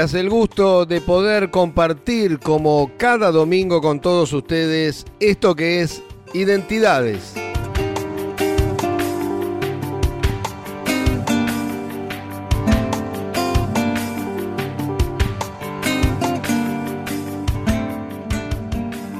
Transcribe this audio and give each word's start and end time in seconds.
El 0.00 0.30
gusto 0.30 0.86
de 0.86 1.02
poder 1.02 1.50
compartir 1.50 2.38
como 2.38 2.90
cada 2.96 3.30
domingo 3.30 3.82
con 3.82 4.00
todos 4.00 4.32
ustedes 4.32 5.04
esto 5.20 5.54
que 5.54 5.82
es 5.82 6.02
Identidades. 6.32 7.34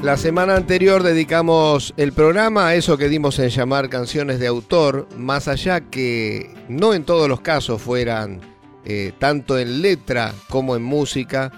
La 0.01 0.17
semana 0.17 0.55
anterior 0.55 1.03
dedicamos 1.03 1.93
el 1.95 2.11
programa 2.11 2.69
a 2.69 2.75
eso 2.75 2.97
que 2.97 3.07
dimos 3.07 3.37
en 3.37 3.49
llamar 3.49 3.87
canciones 3.87 4.39
de 4.39 4.47
autor, 4.47 5.07
más 5.15 5.47
allá 5.47 5.81
que 5.81 6.51
no 6.67 6.95
en 6.95 7.03
todos 7.03 7.29
los 7.29 7.41
casos 7.41 7.79
fueran 7.79 8.50
eh, 8.85 9.13
tanto 9.19 9.57
en 9.57 9.81
letra 9.81 10.33
como 10.49 10.75
en 10.75 10.83
música, 10.83 11.51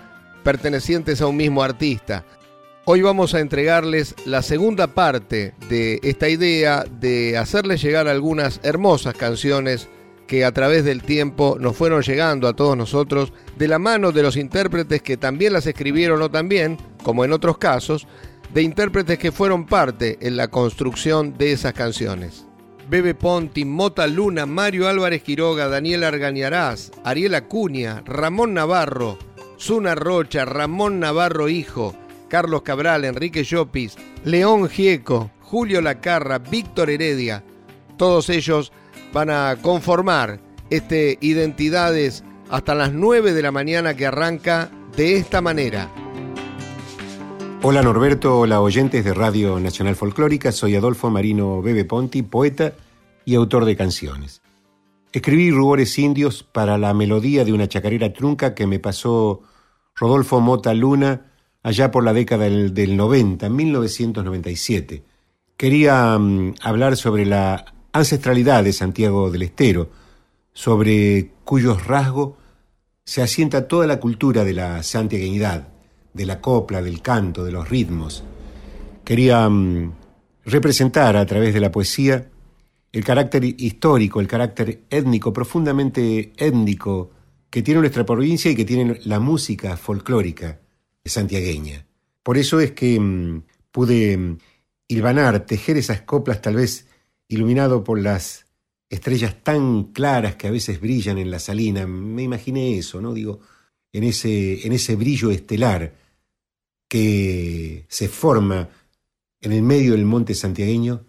pertenecientes 0.43 1.21
a 1.21 1.27
un 1.27 1.37
mismo 1.37 1.63
artista. 1.63 2.25
Hoy 2.85 3.01
vamos 3.01 3.33
a 3.33 3.39
entregarles 3.39 4.13
la 4.25 4.41
segunda 4.41 4.87
parte 4.87 5.53
de 5.69 6.01
esta 6.03 6.27
idea 6.27 6.83
de 6.99 7.37
hacerles 7.37 7.81
llegar 7.81 8.09
algunas 8.09 8.59
hermosas 8.63 9.15
canciones 9.15 9.87
que 10.27 10.43
a 10.43 10.51
través 10.51 10.83
del 10.83 11.01
tiempo 11.01 11.57
nos 11.59 11.77
fueron 11.77 12.01
llegando 12.01 12.47
a 12.47 12.55
todos 12.55 12.75
nosotros 12.75 13.31
de 13.57 13.67
la 13.67 13.79
mano 13.79 14.11
de 14.11 14.23
los 14.23 14.35
intérpretes 14.35 15.01
que 15.01 15.15
también 15.15 15.53
las 15.53 15.65
escribieron 15.65 16.21
o 16.21 16.29
también, 16.29 16.77
como 17.03 17.23
en 17.23 17.31
otros 17.31 17.57
casos, 17.57 18.07
de 18.53 18.63
intérpretes 18.63 19.17
que 19.17 19.31
fueron 19.31 19.65
parte 19.65 20.17
en 20.21 20.35
la 20.35 20.49
construcción 20.49 21.37
de 21.37 21.53
esas 21.53 21.73
canciones. 21.73 22.45
Bebe 22.89 23.15
Ponti, 23.15 23.65
Mota 23.65 24.07
Luna, 24.07 24.45
Mario 24.45 24.87
Álvarez 24.87 25.23
Quiroga, 25.23 25.67
Daniel 25.67 26.03
Argañarás, 26.03 26.91
Ariel 27.03 27.35
Acuña, 27.35 28.03
Ramón 28.05 28.53
Navarro, 28.53 29.17
Zuna 29.59 29.95
Rocha, 29.95 30.45
Ramón 30.45 30.99
Navarro 30.99 31.49
Hijo, 31.49 31.95
Carlos 32.27 32.63
Cabral, 32.63 33.05
Enrique 33.05 33.43
Llopis, 33.43 33.95
León 34.25 34.67
Gieco, 34.67 35.31
Julio 35.41 35.81
Lacarra, 35.81 36.39
Víctor 36.39 36.89
Heredia. 36.89 37.43
Todos 37.97 38.29
ellos 38.29 38.71
van 39.13 39.29
a 39.29 39.55
conformar 39.61 40.39
este 40.69 41.17
Identidades 41.21 42.23
hasta 42.49 42.75
las 42.75 42.91
9 42.91 43.33
de 43.33 43.41
la 43.41 43.51
mañana 43.51 43.95
que 43.95 44.07
arranca 44.07 44.69
de 44.95 45.15
esta 45.15 45.41
manera. 45.41 46.02
Hola 47.65 47.81
Norberto, 47.81 48.39
hola 48.39 48.59
oyentes 48.59 49.05
de 49.05 49.13
Radio 49.13 49.57
Nacional 49.57 49.95
Folclórica, 49.95 50.51
soy 50.51 50.75
Adolfo 50.75 51.09
Marino 51.09 51.61
Bebe 51.61 51.85
Ponti, 51.85 52.21
poeta 52.21 52.73
y 53.23 53.35
autor 53.35 53.63
de 53.63 53.77
canciones. 53.77 54.41
Escribí 55.13 55.49
rubores 55.49 55.97
indios 55.97 56.43
para 56.43 56.77
la 56.77 56.93
melodía 56.93 57.45
de 57.45 57.53
una 57.53 57.69
chacarera 57.69 58.11
trunca 58.11 58.53
que 58.53 58.67
me 58.67 58.79
pasó 58.79 59.43
Rodolfo 59.95 60.41
Mota 60.41 60.73
Luna 60.73 61.31
allá 61.63 61.89
por 61.89 62.03
la 62.03 62.11
década 62.11 62.43
del, 62.43 62.73
del 62.73 62.97
90, 62.97 63.47
1997. 63.47 65.05
Quería 65.55 66.17
mm, 66.17 66.55
hablar 66.63 66.97
sobre 66.97 67.25
la 67.25 67.63
ancestralidad 67.93 68.65
de 68.65 68.73
Santiago 68.73 69.31
del 69.31 69.43
Estero, 69.43 69.89
sobre 70.51 71.31
cuyos 71.45 71.87
rasgos 71.87 72.33
se 73.05 73.21
asienta 73.21 73.69
toda 73.69 73.87
la 73.87 74.01
cultura 74.01 74.43
de 74.43 74.51
la 74.51 74.83
santiagueñidad 74.83 75.72
de 76.13 76.25
la 76.25 76.39
copla, 76.39 76.81
del 76.81 77.01
canto, 77.01 77.43
de 77.43 77.51
los 77.51 77.69
ritmos. 77.69 78.23
Quería 79.03 79.47
mm, 79.49 79.91
representar 80.45 81.17
a 81.17 81.25
través 81.25 81.53
de 81.53 81.59
la 81.59 81.71
poesía 81.71 82.29
el 82.91 83.03
carácter 83.03 83.43
histórico, 83.43 84.19
el 84.19 84.27
carácter 84.27 84.83
étnico, 84.89 85.33
profundamente 85.33 86.31
étnico, 86.37 87.09
que 87.49 87.63
tiene 87.63 87.81
nuestra 87.81 88.05
provincia 88.05 88.51
y 88.51 88.55
que 88.55 88.65
tiene 88.65 88.99
la 89.05 89.19
música 89.19 89.77
folclórica 89.77 90.59
santiagueña. 91.03 91.85
Por 92.21 92.37
eso 92.37 92.59
es 92.59 92.71
que 92.71 92.99
mm, 92.99 93.43
pude 93.71 94.17
mm, 94.17 94.37
hilvanar, 94.87 95.45
tejer 95.45 95.77
esas 95.77 96.01
coplas 96.01 96.41
tal 96.41 96.55
vez 96.55 96.87
iluminado 97.27 97.83
por 97.83 97.99
las 97.99 98.45
estrellas 98.89 99.37
tan 99.43 99.85
claras 99.85 100.35
que 100.35 100.47
a 100.47 100.51
veces 100.51 100.79
brillan 100.79 101.17
en 101.17 101.31
la 101.31 101.39
salina. 101.39 101.87
Me 101.87 102.21
imaginé 102.21 102.77
eso, 102.77 103.01
¿no? 103.01 103.13
Digo, 103.13 103.39
en 103.91 104.03
ese, 104.03 104.65
en 104.65 104.73
ese 104.73 104.95
brillo 104.95 105.31
estelar 105.31 105.93
que 106.93 107.87
se 107.89 108.07
forma 108.07 108.69
en 109.41 109.51
el 109.51 109.63
medio 109.63 109.93
del 109.93 110.05
monte 110.05 110.35
santiagueño 110.35 111.03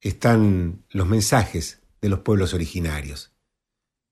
están 0.00 0.84
los 0.90 1.08
mensajes 1.08 1.80
de 2.00 2.08
los 2.08 2.20
pueblos 2.20 2.54
originarios. 2.54 3.32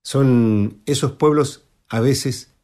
Son 0.03 0.83
esos 0.87 1.12
pueblos 1.12 1.69
a 1.89 2.00
veces 2.00 2.56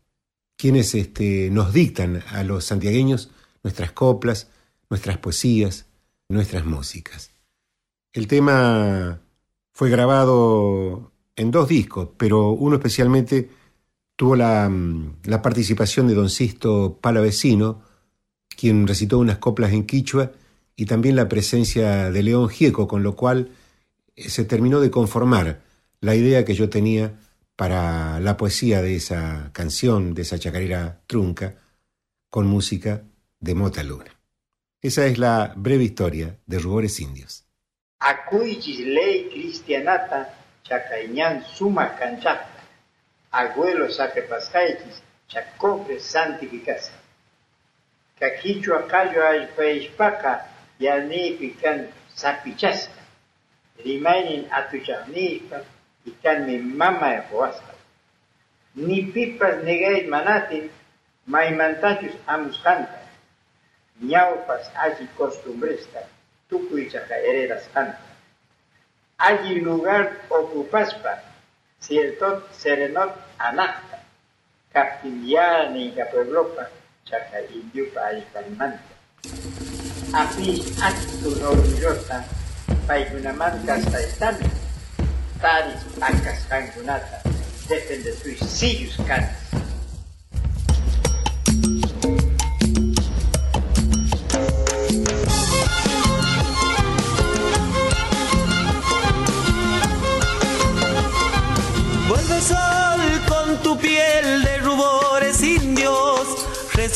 quienes 0.57 0.97
este, 0.97 1.51
nos 1.53 1.73
dictan 1.73 2.25
a 2.31 2.43
los 2.43 2.65
santiagueños 2.65 3.31
nuestras 3.63 3.93
coplas, 3.93 4.51
nuestras 4.91 5.19
poesías, 5.19 5.87
nuestras 6.29 6.67
músicas. 6.67 7.31
El 8.13 8.27
tema 8.27 9.21
fue 9.73 9.89
grabado 9.89 11.13
en 11.37 11.53
dos 11.53 11.69
discos, 11.69 12.09
pero 12.17 12.51
uno 12.51 12.75
especialmente 12.75 13.51
tuvo 14.17 14.35
la, 14.35 14.69
la 15.23 15.43
participación 15.43 16.09
de 16.09 16.15
don 16.15 16.29
Sisto 16.29 16.99
Palavecino, 17.01 17.86
quien 18.57 18.87
recitó 18.87 19.19
unas 19.19 19.39
coplas 19.39 19.73
en 19.73 19.87
quichua 19.87 20.33
y 20.77 20.87
también 20.87 21.17
la 21.17 21.29
presencia 21.29 22.11
de 22.11 22.23
León 22.23 22.49
Gieco, 22.49 22.87
con 22.89 23.03
lo 23.03 23.17
cual 23.17 23.51
eh, 24.15 24.29
se 24.29 24.45
terminó 24.45 24.81
de 24.81 24.91
conformar 24.91 25.61
la 26.01 26.15
idea 26.15 26.45
que 26.45 26.55
yo 26.55 26.69
tenía 26.69 27.15
para 27.57 28.21
la 28.21 28.37
poesía 28.37 28.83
de 28.83 28.97
esa 28.97 29.51
canción, 29.53 30.15
de 30.15 30.23
esa 30.23 30.39
chacarera 30.39 31.01
trunca, 31.07 31.55
con 32.29 32.47
música 32.47 33.03
de 33.41 33.55
Mota 33.55 33.83
Luna. 33.83 34.13
Esa 34.83 35.07
es 35.07 35.19
la 35.19 35.55
breve 35.57 35.85
historia 35.85 36.37
de 36.47 36.59
Rubores 36.59 37.01
Indios. 37.01 37.45
Acuigis 37.99 38.81
ley 38.81 39.31
cristianata 39.31 40.35
chacaiñán 40.63 41.45
suma 41.45 41.97
canchata, 41.97 42.49
pascaitis, 44.29 45.03
chacofre 45.29 45.99
santificasa. 45.99 46.93
Kakichwa 48.21 48.83
kallwa 48.83 49.29
allpaishpaqa 49.29 50.33
yarniypi 50.81 51.49
kan 51.63 51.79
sapichasqa. 52.15 53.01
Rimaynin 53.85 54.49
atuchaqniypa 54.59 55.59
ikanmi 56.07 56.59
mamay 56.59 57.17
ruwasqa. 57.31 57.73
Nipipas 58.87 59.57
negay 59.65 59.99
manatin 60.13 60.71
maymantachus 61.27 62.17
amusqanta. 62.27 63.01
Ñawpas 64.11 64.65
alli 64.85 65.07
costumbresta 65.19 66.01
tukuychaqa 66.49 67.15
heredasqanta. 67.25 68.01
Alli 69.19 69.61
lugar 69.61 70.05
ocupaspa 70.31 71.13
ciertot 71.85 72.39
serenot 72.61 73.13
anaqta. 73.39 73.99
Kaptin 74.73 75.17
yarninqa 75.33 76.05
pueblopa 76.11 76.65
chaka 77.07 77.39
allpaymanta. 78.09 78.95
Api 80.13 80.63
actu 80.83 81.31
orgullosa 81.49 82.25
paykunamanta 82.87 83.75
hasta 83.75 84.31
taris 85.41 85.83
akasqankunata 86.01 87.23
depende 87.69 88.13
sus 88.13 88.39
sillus 88.59 88.97
canas. 89.07 89.66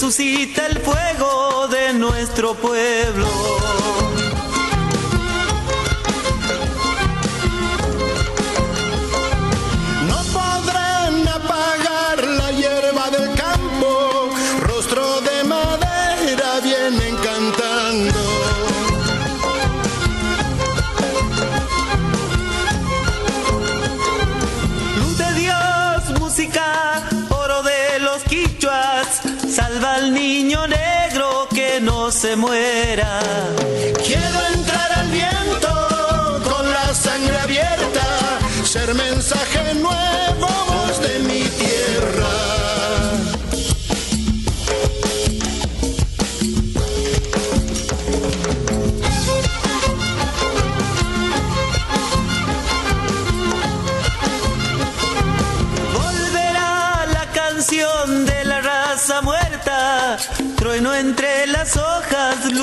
Resucita 0.01 0.67
el 0.67 0.79
fuego 0.79 1.69
de 1.69 1.93
nuestro 1.93 2.55
pueblo. 2.55 4.10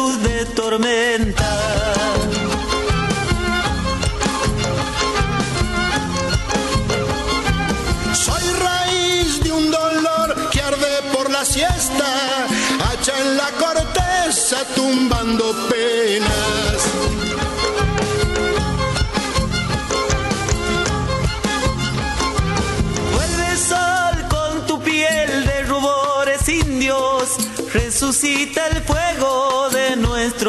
De 0.05 0.45
tormenta. 0.53 1.49
Soy 8.13 8.43
raíz 8.61 9.43
de 9.43 9.51
un 9.51 9.71
dolor 9.71 10.49
que 10.51 10.61
arde 10.61 11.01
por 11.13 11.31
la 11.31 11.43
siesta, 11.43 12.05
hacha 12.85 13.19
en 13.19 13.37
la 13.37 13.49
corteza 13.59 14.63
tumbando 14.75 15.51
penas. 15.67 16.66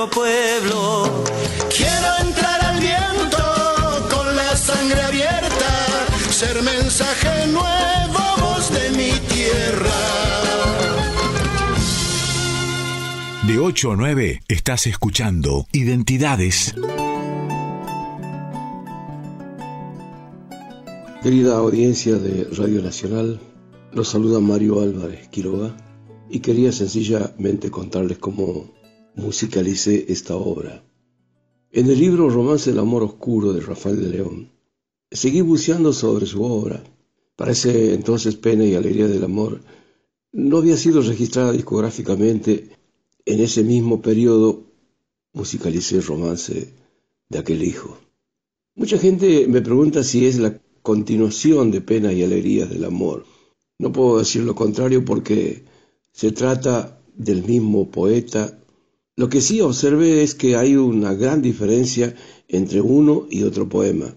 Nuestro 0.09 0.11
pueblo. 0.11 1.25
Quiero 1.75 2.29
entrar 2.29 2.65
al 2.65 2.81
viento 2.81 4.09
con 4.11 4.37
la 4.37 4.57
sangre 4.57 5.01
abierta, 5.03 5.97
ser 6.31 6.63
mensaje 6.63 7.47
nuevo, 7.49 8.19
voz 8.41 8.71
de 8.71 8.91
mi 8.91 9.11
tierra. 9.29 9.91
De 13.47 13.59
8 13.59 13.93
a 13.93 13.97
9 13.97 14.43
estás 14.49 14.87
escuchando 14.87 15.67
Identidades. 15.73 16.75
Querida 21.23 21.57
audiencia 21.57 22.17
de 22.17 22.45
Radio 22.57 22.81
Nacional, 22.83 23.41
los 23.93 24.09
saluda 24.09 24.39
Mario 24.39 24.81
Álvarez 24.81 25.29
Quiroga 25.29 25.77
y 26.31 26.41
quería 26.41 26.73
sencillamente 26.73 27.71
contarles 27.71 28.19
cómo 28.19 28.78
musicalicé 29.19 30.07
esta 30.09 30.37
obra. 30.37 30.83
En 31.71 31.91
el 31.91 31.99
libro 31.99 32.31
Romance 32.31 32.71
del 32.71 32.79
Amor 32.79 33.03
Oscuro 33.03 33.53
de 33.53 33.61
Rafael 33.61 34.01
de 34.01 34.09
León, 34.09 34.51
seguí 35.11 35.41
buceando 35.41 35.93
sobre 35.93 36.25
su 36.27 36.43
obra. 36.43 36.83
Para 37.37 37.53
ese 37.53 37.95
entonces 37.95 38.37
Pena 38.37 38.65
y 38.65 38.75
Alegría 38.75 39.07
del 39.07 39.25
Amor 39.25 39.61
no 40.33 40.59
había 40.59 40.77
sido 40.77 41.03
registrada 41.03 41.53
discográficamente. 41.53 42.71
En 43.27 43.41
ese 43.41 43.63
mismo 43.63 44.01
periodo 44.01 44.63
musicalicé 45.35 45.97
el 45.97 46.05
romance 46.05 46.73
de 47.29 47.39
aquel 47.39 47.63
hijo. 47.63 47.99
Mucha 48.75 48.97
gente 48.97 49.47
me 49.49 49.61
pregunta 49.61 50.03
si 50.03 50.27
es 50.27 50.39
la 50.39 50.59
continuación 50.83 51.71
de 51.71 51.81
Pena 51.81 52.13
y 52.13 52.23
Alegría 52.23 52.65
del 52.65 52.85
Amor. 52.85 53.27
No 53.79 53.93
puedo 53.93 54.19
decir 54.19 54.45
lo 54.45 54.55
contrario 54.55 55.05
porque 55.05 55.65
se 56.13 56.33
trata 56.33 56.99
del 57.15 57.43
mismo 57.45 57.91
poeta. 57.91 58.59
Lo 59.19 59.29
que 59.29 59.41
sí 59.41 59.61
observé 59.61 60.23
es 60.23 60.37
que 60.37 60.55
hay 60.55 60.77
una 60.77 61.13
gran 61.13 61.43
diferencia 61.43 62.15
entre 62.47 62.81
uno 62.81 63.27
y 63.29 63.43
otro 63.43 63.69
poema. 63.69 64.15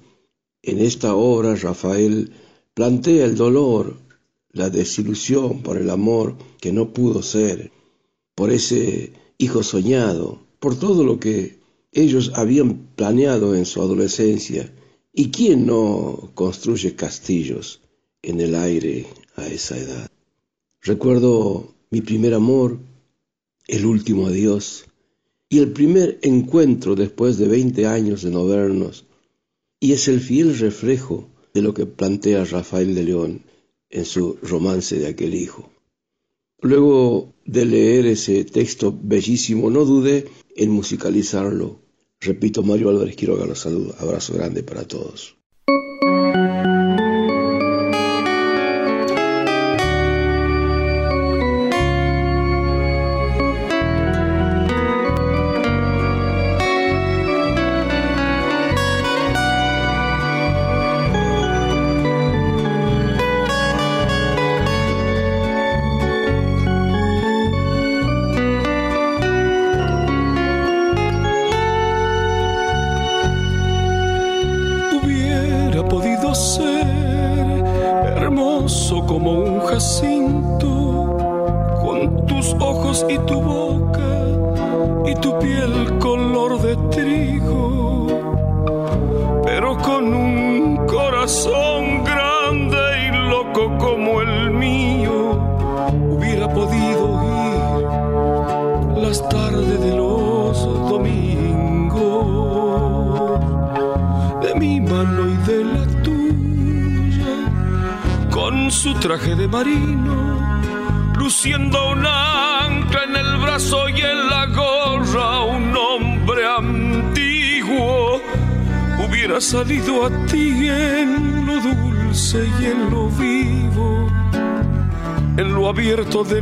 En 0.61 0.77
esta 0.77 1.15
obra 1.15 1.55
Rafael 1.55 2.31
plantea 2.75 3.25
el 3.25 3.35
dolor, 3.35 3.97
la 4.51 4.69
desilusión 4.69 5.63
por 5.63 5.77
el 5.77 5.89
amor 5.89 6.35
que 6.59 6.71
no 6.71 6.93
pudo 6.93 7.23
ser, 7.23 7.71
por 8.35 8.51
ese 8.51 9.13
hijo 9.39 9.63
soñado, 9.63 10.37
por 10.59 10.77
todo 10.77 11.03
lo 11.03 11.19
que 11.19 11.57
ellos 11.91 12.33
habían 12.35 12.85
planeado 12.95 13.55
en 13.55 13.65
su 13.65 13.81
adolescencia. 13.81 14.71
¿Y 15.11 15.31
quién 15.31 15.65
no 15.65 16.29
construye 16.35 16.95
castillos 16.95 17.81
en 18.21 18.39
el 18.39 18.53
aire 18.53 19.07
a 19.35 19.47
esa 19.47 19.79
edad? 19.79 20.11
Recuerdo 20.79 21.73
mi 21.89 22.01
primer 22.01 22.35
amor, 22.35 22.77
el 23.67 23.87
último 23.87 24.27
adiós 24.27 24.85
y 25.51 25.59
el 25.59 25.73
primer 25.73 26.17
encuentro 26.21 26.95
después 26.95 27.37
de 27.37 27.45
veinte 27.45 27.85
años 27.85 28.21
de 28.21 28.31
no 28.31 28.47
vernos, 28.47 29.05
y 29.81 29.91
es 29.91 30.07
el 30.07 30.21
fiel 30.21 30.57
reflejo 30.57 31.27
de 31.53 31.61
lo 31.61 31.73
que 31.73 31.85
plantea 31.85 32.45
Rafael 32.45 32.95
de 32.95 33.03
León 33.03 33.41
en 33.89 34.05
su 34.05 34.37
romance 34.41 34.97
de 34.97 35.07
aquel 35.07 35.35
hijo. 35.35 35.69
Luego 36.61 37.33
de 37.45 37.65
leer 37.65 38.05
ese 38.05 38.45
texto 38.45 38.97
bellísimo, 38.97 39.69
no 39.69 39.83
dudé 39.83 40.29
en 40.55 40.71
musicalizarlo. 40.71 41.81
Repito, 42.21 42.63
Mario 42.63 42.87
Álvarez 42.87 43.17
Quiroga 43.17 43.45
los 43.45 43.59
saludo. 43.59 43.93
Abrazo 43.99 44.33
grande 44.33 44.63
para 44.63 44.87
todos. 44.87 45.35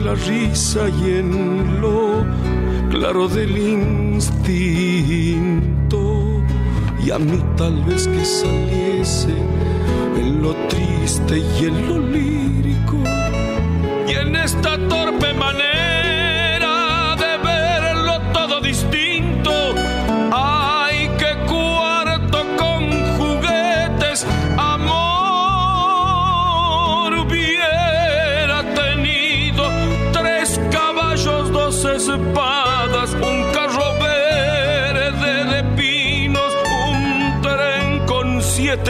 La 0.09 0.15
risa 0.15 0.89
y 0.89 1.19
en 1.19 1.81
lo 1.81 2.25
claro 2.89 3.27
del 3.27 3.55
instinto. 3.57 4.39
Y 7.05 7.11
a 7.11 7.19
mí 7.19 7.39
tal 7.57 7.83
vez 7.83 7.98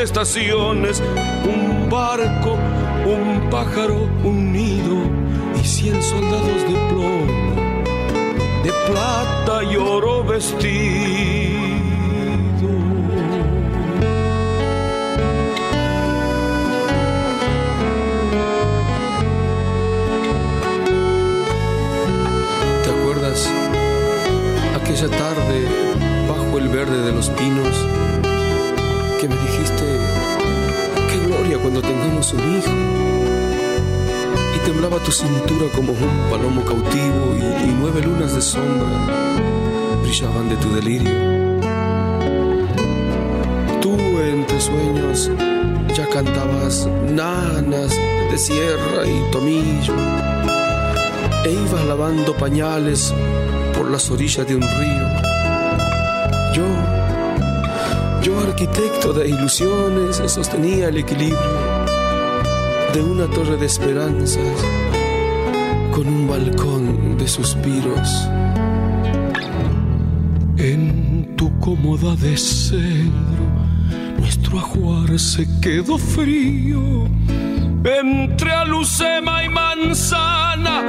estaciones, 0.01 1.01
un 1.43 1.89
barco, 1.89 2.57
un 3.05 3.49
pájaro, 3.49 4.09
un 4.23 4.53
nido 4.53 4.95
y 5.61 5.65
cien 5.65 6.01
soldados 6.01 6.61
de 6.63 6.73
plomo, 6.89 7.55
de 8.63 8.71
plata 8.87 9.63
y 9.63 9.75
oro 9.75 10.23
vestido. 10.23 11.59
¿Te 22.83 22.89
acuerdas 22.89 23.51
aquella 24.81 25.09
tarde 25.09 25.67
bajo 26.27 26.57
el 26.57 26.69
verde 26.69 27.05
de 27.05 27.11
los 27.11 27.29
pinos 27.31 27.85
cuando 31.61 31.81
tengamos 31.81 32.33
un 32.33 32.39
hijo? 32.39 32.71
Y 34.55 34.59
temblaba 34.65 34.97
tu 34.99 35.11
cintura 35.11 35.67
como 35.75 35.93
un 35.93 36.29
palomo 36.29 36.63
cautivo 36.63 37.35
y, 37.37 37.75
nueve 37.79 38.01
lunas 38.01 38.35
de 38.35 38.41
sombra 38.41 38.87
brillaban 40.01 40.49
de 40.49 40.55
tu 40.57 40.73
delirio. 40.73 41.11
Tú 43.81 43.95
entre 44.19 44.59
sueños 44.59 45.31
ya 45.95 46.07
cantabas 46.07 46.87
nanas 47.09 47.95
de 48.31 48.37
sierra 48.37 49.05
y 49.05 49.31
tomillo 49.31 49.93
e 51.45 51.51
ibas 51.51 51.85
lavando 51.85 52.35
pañales 52.35 53.13
por 53.77 53.89
las 53.89 54.09
orillas 54.11 54.45
de 54.47 54.55
un 54.55 54.61
río. 54.61 55.07
Yo 56.53 56.65
arquitecto 58.59 59.13
de 59.13 59.29
ilusiones, 59.29 60.21
sostenía 60.27 60.89
el 60.89 60.97
equilibrio 60.97 61.39
de 62.93 63.01
una 63.01 63.25
torre 63.27 63.55
de 63.55 63.65
esperanzas 63.65 64.65
con 65.93 66.05
un 66.05 66.27
balcón 66.27 67.17
de 67.17 67.25
suspiros. 67.25 68.27
En 70.57 71.35
tu 71.37 71.57
cómoda 71.59 72.17
de 72.17 72.35
cedro, 72.35 73.45
nuestro 74.17 74.59
ajuar 74.59 75.17
se 75.17 75.47
quedó 75.61 75.97
frío. 75.97 77.07
Entre 77.85 78.51
alucema 78.51 79.45
y 79.45 79.47
manzana, 79.47 80.83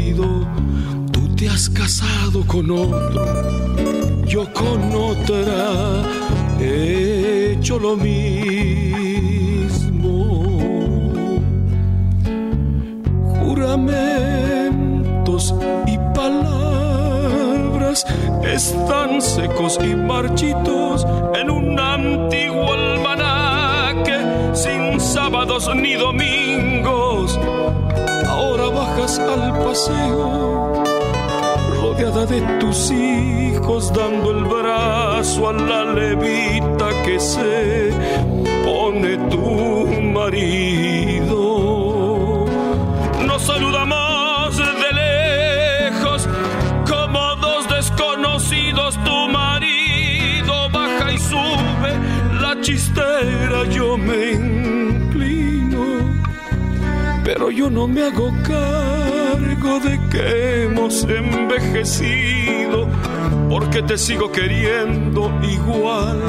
Tú 0.00 1.28
te 1.36 1.50
has 1.50 1.68
casado 1.68 2.46
con 2.46 2.70
otro, 2.70 4.24
yo 4.26 4.50
con 4.54 4.94
otra 4.94 6.02
he 6.58 7.52
hecho 7.52 7.78
lo 7.78 7.94
mismo. 7.96 8.22
Juramentos 13.40 15.54
y 15.86 15.98
palabras 16.14 18.06
están 18.42 19.20
secos 19.20 19.78
y 19.84 19.94
marchitos 19.94 21.06
en 21.34 21.50
un 21.50 21.78
antiguo 21.78 22.72
almanaque 22.72 24.16
sin 24.54 24.98
sábados 24.98 25.68
ni 25.76 25.92
domingos. 25.96 26.51
Al 29.32 29.64
paseo 29.64 30.84
rodeada 31.80 32.26
de 32.26 32.42
tus 32.60 32.90
hijos, 32.90 33.90
dando 33.94 34.30
el 34.30 34.44
brazo 34.44 35.48
a 35.48 35.54
la 35.54 35.84
levita 35.84 36.90
que 37.02 37.18
se 37.18 37.90
pone 38.62 39.16
tu 39.30 39.86
marido. 40.12 41.38
Nos 43.26 43.42
saludamos 43.42 44.58
de 44.58 44.92
lejos 45.00 46.28
como 46.86 47.36
dos 47.36 47.66
desconocidos. 47.70 48.98
Tu 49.02 49.28
marido 49.28 50.68
baja 50.70 51.10
y 51.10 51.18
sube 51.18 51.98
la 52.38 52.60
chistera, 52.60 53.64
yo 53.70 53.96
me 53.96 54.61
pero 57.34 57.50
yo 57.50 57.70
no 57.70 57.88
me 57.88 58.02
hago 58.02 58.30
cargo 58.42 59.80
de 59.80 59.98
que 60.10 60.64
hemos 60.64 61.04
envejecido, 61.04 62.86
porque 63.48 63.80
te 63.82 63.96
sigo 63.96 64.30
queriendo 64.30 65.32
igual 65.42 66.20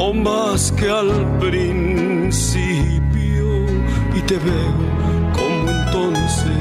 o 0.00 0.12
más 0.12 0.72
que 0.72 0.88
al 0.88 1.38
principio, 1.38 2.88
y 4.12 4.20
te 4.22 4.38
veo 4.38 4.74
como 5.34 5.70
entonces 5.70 6.58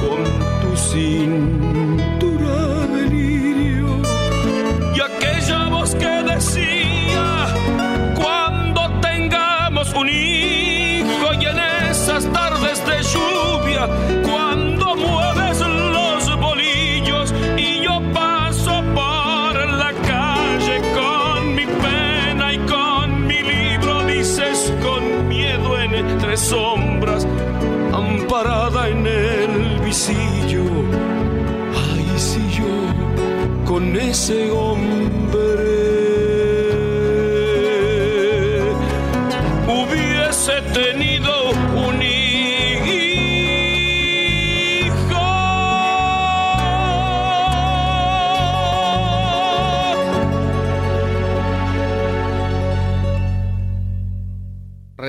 con 0.00 0.24
tu 0.60 0.76
cintura 0.76 1.57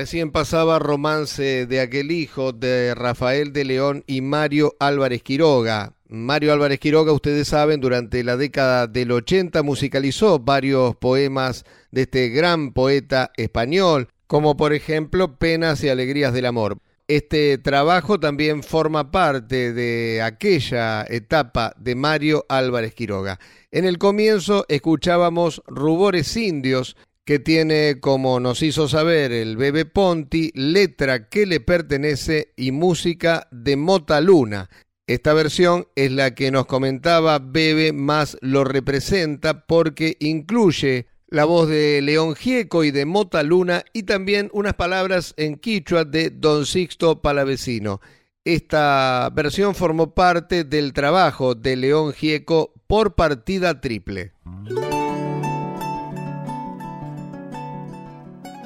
Recién 0.00 0.30
pasaba 0.30 0.78
Romance 0.78 1.66
de 1.66 1.80
aquel 1.82 2.10
hijo 2.10 2.52
de 2.52 2.94
Rafael 2.94 3.52
de 3.52 3.66
León 3.66 4.02
y 4.06 4.22
Mario 4.22 4.74
Álvarez 4.80 5.22
Quiroga. 5.22 5.92
Mario 6.08 6.54
Álvarez 6.54 6.80
Quiroga, 6.80 7.12
ustedes 7.12 7.48
saben, 7.48 7.82
durante 7.82 8.24
la 8.24 8.38
década 8.38 8.86
del 8.86 9.12
80 9.12 9.62
musicalizó 9.62 10.38
varios 10.38 10.96
poemas 10.96 11.66
de 11.90 12.00
este 12.00 12.30
gran 12.30 12.72
poeta 12.72 13.30
español, 13.36 14.08
como 14.26 14.56
por 14.56 14.72
ejemplo 14.72 15.36
Penas 15.36 15.84
y 15.84 15.90
Alegrías 15.90 16.32
del 16.32 16.46
Amor. 16.46 16.78
Este 17.06 17.58
trabajo 17.58 18.18
también 18.18 18.62
forma 18.62 19.10
parte 19.10 19.74
de 19.74 20.22
aquella 20.22 21.04
etapa 21.06 21.74
de 21.76 21.94
Mario 21.94 22.46
Álvarez 22.48 22.94
Quiroga. 22.94 23.38
En 23.70 23.84
el 23.84 23.98
comienzo 23.98 24.64
escuchábamos 24.68 25.60
Rubores 25.66 26.34
Indios, 26.38 26.96
que 27.30 27.38
tiene, 27.38 28.00
como 28.00 28.40
nos 28.40 28.60
hizo 28.60 28.88
saber 28.88 29.30
el 29.30 29.56
Bebe 29.56 29.84
Ponti, 29.84 30.50
letra 30.52 31.28
que 31.28 31.46
le 31.46 31.60
pertenece 31.60 32.52
y 32.56 32.72
música 32.72 33.46
de 33.52 33.76
Mota 33.76 34.20
Luna. 34.20 34.68
Esta 35.06 35.32
versión 35.32 35.86
es 35.94 36.10
la 36.10 36.34
que 36.34 36.50
nos 36.50 36.66
comentaba 36.66 37.38
Bebe, 37.38 37.92
más 37.92 38.36
lo 38.40 38.64
representa 38.64 39.64
porque 39.64 40.16
incluye 40.18 41.06
la 41.28 41.44
voz 41.44 41.68
de 41.68 42.02
León 42.02 42.34
Gieco 42.34 42.82
y 42.82 42.90
de 42.90 43.06
Mota 43.06 43.44
Luna 43.44 43.84
y 43.92 44.02
también 44.02 44.50
unas 44.52 44.74
palabras 44.74 45.32
en 45.36 45.54
quichua 45.54 46.04
de 46.04 46.30
Don 46.30 46.66
Sixto 46.66 47.22
Palavecino. 47.22 48.00
Esta 48.44 49.30
versión 49.32 49.76
formó 49.76 50.16
parte 50.16 50.64
del 50.64 50.92
trabajo 50.92 51.54
de 51.54 51.76
León 51.76 52.12
Gieco 52.12 52.72
por 52.88 53.14
partida 53.14 53.80
triple. 53.80 54.32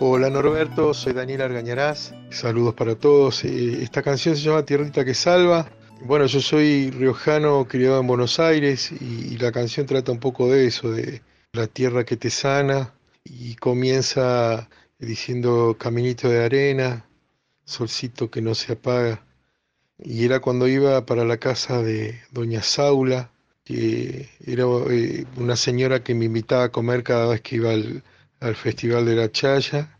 Hola 0.06 0.28
Norberto, 0.28 0.92
soy 0.92 1.14
Daniel 1.14 1.40
Argañarás. 1.40 2.12
Saludos 2.28 2.74
para 2.74 2.94
todos. 2.94 3.42
Esta 3.42 4.02
canción 4.02 4.36
se 4.36 4.42
llama 4.42 4.62
Tierrita 4.62 5.02
que 5.02 5.14
Salva. 5.14 5.72
Bueno, 6.02 6.26
yo 6.26 6.42
soy 6.42 6.90
riojano, 6.90 7.66
criado 7.66 8.00
en 8.00 8.06
Buenos 8.06 8.38
Aires 8.38 8.92
y, 8.92 9.38
la 9.38 9.50
canción 9.50 9.86
trata 9.86 10.12
un 10.12 10.20
poco 10.20 10.50
de 10.50 10.66
eso, 10.66 10.92
de 10.92 11.22
la 11.54 11.68
tierra 11.68 12.04
que 12.04 12.18
te 12.18 12.28
sana 12.28 12.92
y 13.24 13.54
comienza 13.54 14.68
diciendo 14.98 15.74
caminito 15.80 16.28
de 16.28 16.44
arena, 16.44 17.08
solcito 17.64 18.30
que 18.30 18.42
no 18.42 18.54
se 18.54 18.74
apaga. 18.74 19.24
Y 19.98 20.26
era 20.26 20.40
cuando 20.40 20.68
iba 20.68 21.06
para 21.06 21.24
la 21.24 21.38
casa 21.38 21.80
de 21.80 22.20
doña 22.30 22.62
Saula, 22.62 23.30
que 23.64 24.28
era 24.46 24.64
eh, 24.90 25.24
una 25.38 25.56
señora 25.56 26.04
que 26.04 26.14
me 26.14 26.26
invitaba 26.26 26.64
a 26.64 26.72
comer 26.72 27.02
cada 27.02 27.26
vez 27.28 27.40
que 27.40 27.56
iba 27.56 27.70
al, 27.70 28.02
al 28.40 28.54
Festival 28.54 29.06
de 29.06 29.16
la 29.16 29.32
Chaya. 29.32 29.93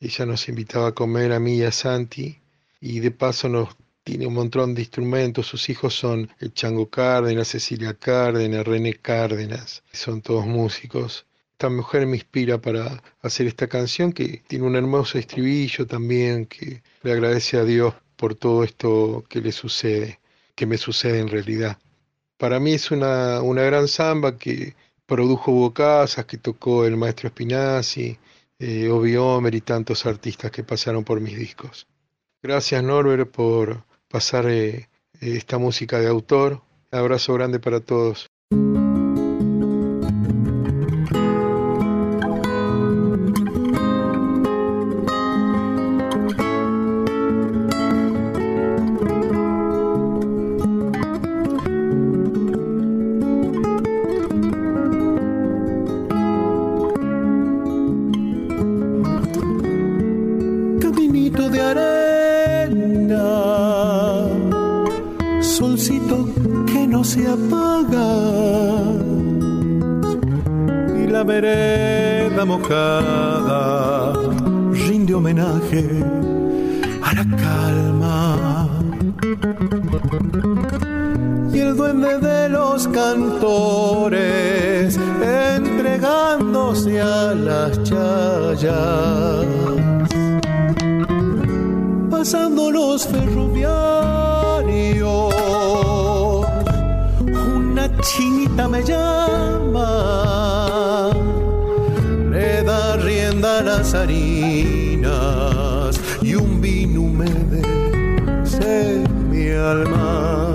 Ella 0.00 0.26
nos 0.26 0.48
invitaba 0.48 0.88
a 0.88 0.92
comer 0.92 1.32
a 1.32 1.40
mí 1.40 1.56
y 1.58 1.62
a 1.62 1.72
Santi 1.72 2.38
y 2.80 3.00
de 3.00 3.10
paso 3.10 3.48
nos 3.48 3.76
tiene 4.04 4.26
un 4.26 4.34
montón 4.34 4.74
de 4.74 4.82
instrumentos. 4.82 5.46
Sus 5.46 5.68
hijos 5.70 5.94
son 5.94 6.30
el 6.38 6.52
Chango 6.52 6.90
Cárdenas, 6.90 7.48
Cecilia 7.48 7.94
Cárdenas, 7.94 8.66
René 8.66 8.94
Cárdenas. 8.94 9.82
Son 9.92 10.20
todos 10.20 10.46
músicos. 10.46 11.26
Esta 11.52 11.70
mujer 11.70 12.06
me 12.06 12.16
inspira 12.16 12.60
para 12.60 13.02
hacer 13.22 13.46
esta 13.46 13.68
canción 13.68 14.12
que 14.12 14.42
tiene 14.46 14.66
un 14.66 14.76
hermoso 14.76 15.18
estribillo 15.18 15.86
también, 15.86 16.46
que 16.46 16.82
le 17.02 17.12
agradece 17.12 17.56
a 17.56 17.64
Dios 17.64 17.94
por 18.16 18.34
todo 18.34 18.64
esto 18.64 19.24
que 19.28 19.40
le 19.40 19.52
sucede, 19.52 20.20
que 20.54 20.66
me 20.66 20.76
sucede 20.76 21.20
en 21.20 21.28
realidad. 21.28 21.78
Para 22.36 22.60
mí 22.60 22.74
es 22.74 22.90
una, 22.90 23.40
una 23.40 23.62
gran 23.62 23.88
samba 23.88 24.36
que 24.36 24.74
produjo 25.06 25.52
Bocasas, 25.52 26.26
que 26.26 26.38
tocó 26.38 26.84
el 26.84 26.96
maestro 26.96 27.28
Spinazzi, 27.30 28.18
eh, 28.66 28.88
Obi 28.88 29.14
Omer 29.16 29.54
y 29.54 29.60
tantos 29.60 30.06
artistas 30.06 30.50
que 30.50 30.64
pasaron 30.64 31.04
por 31.04 31.20
mis 31.20 31.36
discos. 31.36 31.86
Gracias 32.42 32.82
Norbert 32.82 33.30
por 33.30 33.84
pasar 34.08 34.46
eh, 34.48 34.88
esta 35.20 35.58
música 35.58 36.00
de 36.00 36.08
autor. 36.08 36.62
Un 36.90 36.98
abrazo 36.98 37.34
grande 37.34 37.60
para 37.60 37.80
todos. 37.80 38.30
arena, 61.70 63.24
solcito 65.40 66.28
que 66.66 66.86
no 66.86 67.02
se 67.04 67.26
apaga, 67.26 68.10
y 71.02 71.06
la 71.06 71.24
vereda 71.24 72.44
mojada 72.44 74.12
rinde 74.86 75.14
homenaje 75.14 75.88
a 77.02 77.14
la 77.14 77.24
calma. 77.36 78.68
Y 81.52 81.58
el 81.60 81.76
duende 81.76 82.18
de 82.18 82.48
los 82.48 82.88
cantores 82.88 84.98
entregándose 85.22 87.00
a 87.00 87.32
las 87.34 87.80
chayas 87.84 89.46
pasando 92.24 92.70
los 92.70 93.06
ferroviarios. 93.06 95.34
Una 97.54 97.90
chinita 98.00 98.66
me 98.66 98.82
llama, 98.82 99.82
le 102.30 102.62
da 102.62 102.96
rienda 102.96 103.58
a 103.58 103.62
las 103.62 103.92
harinas 103.92 105.10
y 106.22 106.34
un 106.34 106.62
vino 106.62 107.02
humedece 107.02 109.04
mi 109.30 109.50
alma. 109.50 110.50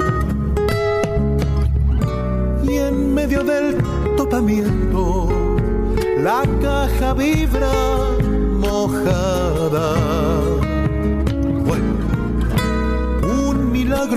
Y 2.63 2.77
en 2.77 3.13
medio 3.13 3.43
del 3.43 3.77
topamiento, 4.17 5.29
la 6.17 6.41
caja 6.63 7.13
vibra 7.13 7.69
mojada 8.58 10.48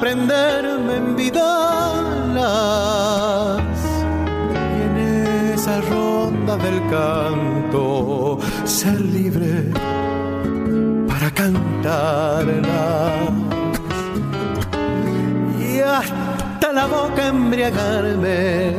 prenderme 0.00 0.96
en 0.96 1.16
vidalas. 1.16 1.60
Y 4.76 4.82
en 4.82 4.96
esa 5.54 5.80
ronda 5.82 6.56
del 6.56 6.80
canto, 6.88 8.38
ser 8.64 9.00
libre 9.00 9.70
para 11.08 11.30
cantarlas. 11.30 12.68
Y 15.60 15.80
hasta 15.80 16.72
la 16.72 16.86
boca 16.86 17.28
embriagarme 17.28 18.74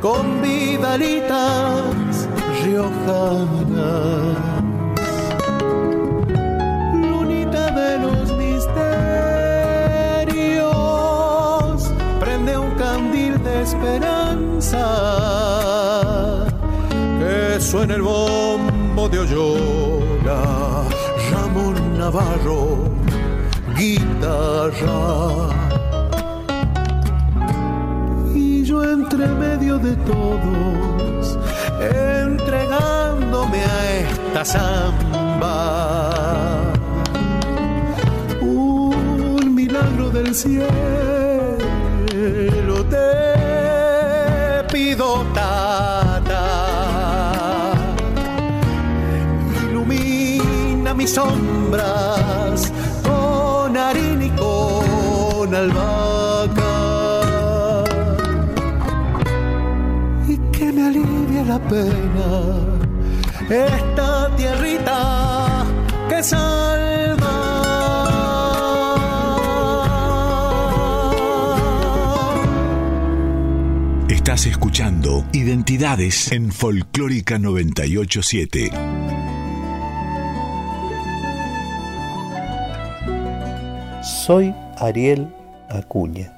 con 0.00 0.42
vidalitas 0.42 2.28
riojanas. 2.64 4.53
esperanza 13.84 14.86
que 17.18 17.60
suena 17.60 17.94
el 17.94 18.02
bombo 18.02 19.08
de 19.08 19.18
Oyola, 19.18 20.84
Ramón 21.30 21.98
Navarro, 21.98 22.90
guitarra. 23.76 25.50
Y 28.34 28.64
yo 28.64 28.82
entre 28.84 29.26
medio 29.28 29.78
de 29.78 29.94
todos, 29.96 31.38
entregándome 31.80 33.58
a 33.64 34.00
esta 34.00 34.44
samba. 34.44 36.12
Un 38.40 39.54
milagro 39.54 40.10
del 40.10 40.34
cielo 40.34 41.13
querido 44.94 45.24
Ilumina 49.70 50.94
mis 50.94 51.14
sombras 51.14 52.72
con 53.02 53.76
harina 53.76 54.24
y 54.24 54.30
con 54.30 55.54
albahaca. 55.54 56.74
Y 60.28 60.36
que 60.52 60.72
me 60.72 60.86
alivie 60.86 61.44
la 61.44 61.58
pena 61.58 62.28
esta 63.50 64.30
tierrita 64.36 65.13
Identidades 75.34 76.30
en 76.30 76.52
Folclórica 76.52 77.40
987. 77.40 78.70
Soy 84.24 84.54
Ariel 84.78 85.34
Acuña. 85.68 86.32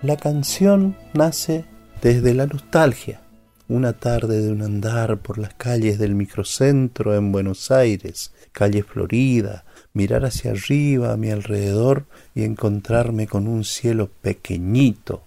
La 0.00 0.16
canción 0.16 0.96
nace 1.12 1.66
desde 2.00 2.32
la 2.32 2.46
nostalgia. 2.46 3.20
Una 3.68 3.92
tarde 3.92 4.40
de 4.40 4.50
un 4.50 4.62
andar 4.62 5.18
por 5.18 5.36
las 5.36 5.52
calles 5.52 5.98
del 5.98 6.14
microcentro 6.14 7.14
en 7.14 7.32
Buenos 7.32 7.70
Aires, 7.70 8.32
calle 8.52 8.82
Florida, 8.82 9.66
mirar 9.92 10.24
hacia 10.24 10.52
arriba 10.52 11.12
a 11.12 11.18
mi 11.18 11.28
alrededor 11.28 12.06
y 12.34 12.44
encontrarme 12.44 13.26
con 13.26 13.46
un 13.46 13.64
cielo 13.64 14.08
pequeñito, 14.22 15.22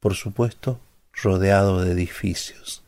por 0.00 0.12
supuesto 0.12 0.80
rodeado 1.22 1.84
de 1.84 1.92
edificios. 1.92 2.82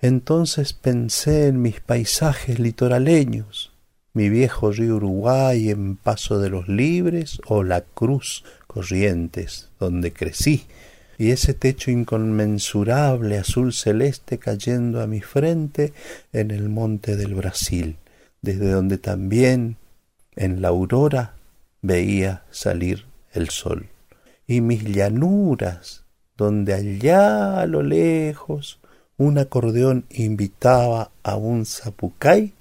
Entonces 0.00 0.72
pensé 0.72 1.46
en 1.48 1.62
mis 1.62 1.80
paisajes 1.80 2.58
litoraleños, 2.58 3.72
mi 4.14 4.28
viejo 4.28 4.72
río 4.72 4.96
Uruguay 4.96 5.70
en 5.70 5.96
Paso 5.96 6.38
de 6.38 6.50
los 6.50 6.68
Libres 6.68 7.40
o 7.46 7.62
la 7.62 7.80
Cruz 7.80 8.44
Corrientes, 8.66 9.70
donde 9.78 10.12
crecí, 10.12 10.66
y 11.18 11.30
ese 11.30 11.54
techo 11.54 11.90
inconmensurable 11.90 13.38
azul 13.38 13.72
celeste 13.72 14.38
cayendo 14.38 15.00
a 15.00 15.06
mi 15.06 15.20
frente 15.20 15.92
en 16.32 16.50
el 16.50 16.68
monte 16.68 17.16
del 17.16 17.34
Brasil, 17.34 17.96
desde 18.42 18.70
donde 18.70 18.98
también 18.98 19.76
en 20.34 20.62
la 20.62 20.68
aurora 20.68 21.34
veía 21.80 22.42
salir 22.50 23.06
el 23.32 23.50
sol, 23.50 23.88
y 24.46 24.60
mis 24.60 24.84
llanuras, 24.84 26.01
donde 26.36 26.74
allá 26.74 27.60
a 27.60 27.66
lo 27.66 27.82
lejos 27.82 28.80
un 29.16 29.38
acordeón 29.38 30.06
invitaba 30.10 31.10
a 31.22 31.36
un 31.36 31.66
zapucay 31.66 32.54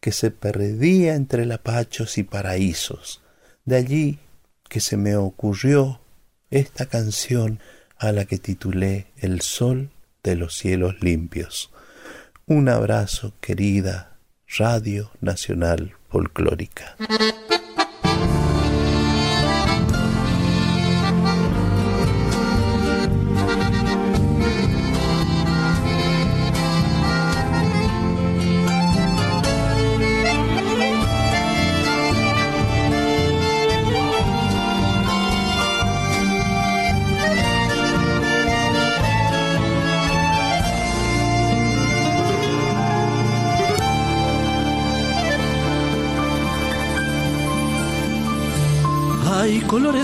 que 0.00 0.12
se 0.12 0.30
perdía 0.30 1.14
entre 1.14 1.46
lapachos 1.46 2.18
y 2.18 2.22
paraísos. 2.22 3.22
De 3.64 3.76
allí 3.76 4.18
que 4.68 4.80
se 4.80 4.96
me 4.96 5.16
ocurrió 5.16 6.00
esta 6.50 6.86
canción 6.86 7.60
a 7.98 8.12
la 8.12 8.24
que 8.24 8.38
titulé 8.38 9.06
El 9.18 9.42
sol 9.42 9.90
de 10.22 10.36
los 10.36 10.56
cielos 10.56 10.96
limpios. 11.02 11.70
Un 12.46 12.68
abrazo, 12.68 13.32
querida 13.40 14.16
Radio 14.58 15.10
Nacional 15.20 15.94
Folclórica. 16.08 16.96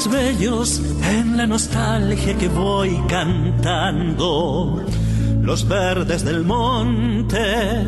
Bellos 0.05 0.83
en 1.11 1.39
la 1.39 1.47
nostalgia 1.47 2.37
que 2.37 2.49
voy 2.49 3.01
cantando. 3.09 4.85
Los 5.41 5.67
verdes 5.67 6.23
del 6.23 6.45
monte 6.45 7.83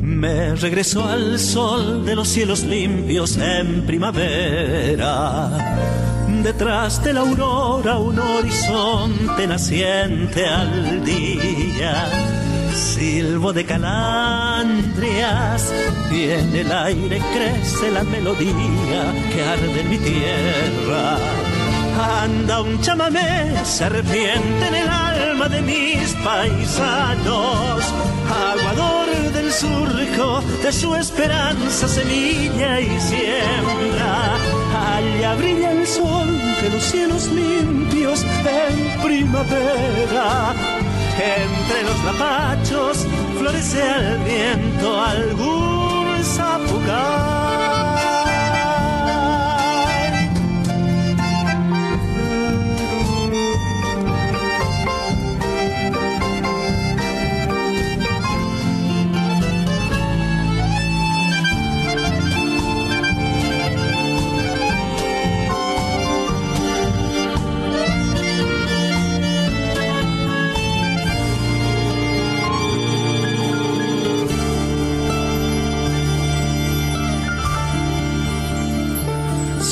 me 0.00 0.54
regreso 0.54 1.04
al 1.04 1.38
sol 1.38 2.06
de 2.06 2.16
los 2.16 2.28
cielos 2.28 2.64
limpios 2.64 3.36
en 3.36 3.84
primavera. 3.84 5.50
Detrás 6.42 7.04
de 7.04 7.12
la 7.12 7.20
aurora 7.20 7.98
un 7.98 8.18
horizonte 8.18 9.46
naciente 9.46 10.46
al 10.46 11.04
día 11.04 12.37
silbo 12.78 13.52
de 13.52 13.64
calandrias 13.64 14.52
y 16.12 16.30
en 16.30 16.54
el 16.54 16.70
aire 16.70 17.20
crece 17.34 17.90
la 17.90 18.04
melodía 18.04 19.02
que 19.32 19.42
arde 19.42 19.80
en 19.80 19.90
mi 19.90 19.98
tierra. 19.98 21.18
Anda 22.22 22.62
un 22.62 22.80
chamamé 22.80 23.52
serpiente 23.64 24.68
en 24.68 24.74
el 24.74 24.88
alma 24.88 25.48
de 25.48 25.60
mis 25.62 26.14
paisanos, 26.24 27.82
aguador 28.52 29.08
del 29.32 29.52
surco 29.52 30.40
de 30.62 30.72
su 30.72 30.94
esperanza, 30.94 31.88
semilla 31.88 32.80
y 32.80 33.00
siembra. 33.00 34.36
Allá 34.94 35.34
brilla 35.34 35.72
el 35.72 35.86
sol 35.86 36.28
de 36.62 36.70
los 36.70 36.82
cielos 36.84 37.26
limpios 37.32 38.24
en 38.46 39.02
primavera 39.02 40.54
entre 41.18 41.82
los 41.82 42.04
lapachos 42.04 43.06
florece 43.38 43.82
al 43.82 44.18
viento 44.18 45.00
algún 45.00 46.22
zapucar. 46.22 47.37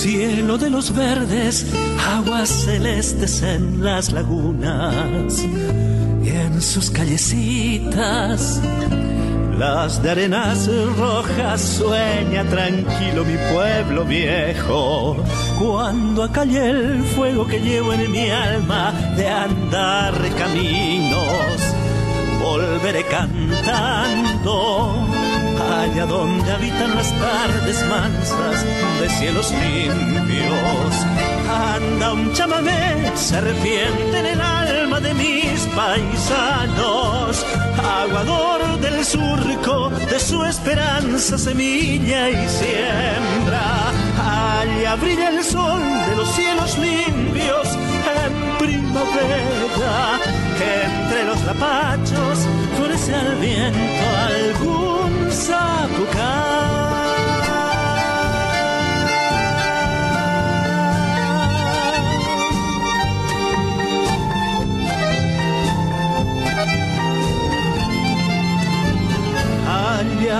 De 0.06 0.70
los 0.70 0.94
verdes, 0.94 1.66
aguas 2.08 2.48
celestes 2.48 3.42
en 3.42 3.82
las 3.82 4.12
lagunas 4.12 5.42
y 5.42 6.28
en 6.28 6.62
sus 6.62 6.90
callecitas. 6.90 8.62
Las 9.58 10.00
de 10.04 10.10
arenas 10.10 10.70
rojas 10.96 11.60
sueña 11.60 12.44
tranquilo 12.44 13.24
mi 13.24 13.36
pueblo 13.52 14.04
viejo. 14.04 15.16
Cuando 15.58 16.22
acalle 16.22 16.70
el 16.70 17.02
fuego 17.02 17.44
que 17.44 17.58
llevo 17.58 17.92
en 17.92 18.12
mi 18.12 18.30
alma 18.30 18.92
de 19.16 19.28
andar 19.28 20.14
caminos, 20.38 21.74
volveré 22.40 23.04
cantando 23.06 25.04
allá 25.70 26.07
donde 26.07 26.50
habitan 26.52 26.94
las 26.94 27.11
tardes 27.18 27.85
mansas 27.88 28.64
de 29.00 29.09
cielos 29.09 29.52
limpios. 29.52 30.94
Anda 31.48 32.12
un 32.12 32.33
chamamé, 32.33 33.12
serpiente 33.14 34.18
en 34.18 34.26
el 34.26 34.40
alma 34.40 35.00
de 35.00 35.14
mis 35.14 35.61
paisanos, 35.74 37.44
aguador 38.02 38.81
del 38.81 39.05
surco 39.05 39.90
de 39.90 40.18
su 40.20 40.44
esperanza, 40.44 41.38
semilla 41.38 42.31
y 42.31 42.48
siembra. 42.48 43.92
Allá 44.18 44.96
brilla 44.96 45.29
el 45.31 45.44
sol 45.44 45.83
de 46.09 46.16
los 46.16 46.29
cielos 46.35 46.79
limpios 46.79 47.68
en 48.24 48.59
primavera, 48.59 50.18
que 50.59 50.85
entre 50.85 51.24
los 51.24 51.42
lapachos 51.44 52.46
florece 52.76 53.14
al 53.14 53.37
viento 53.37 54.05
algún 54.26 55.05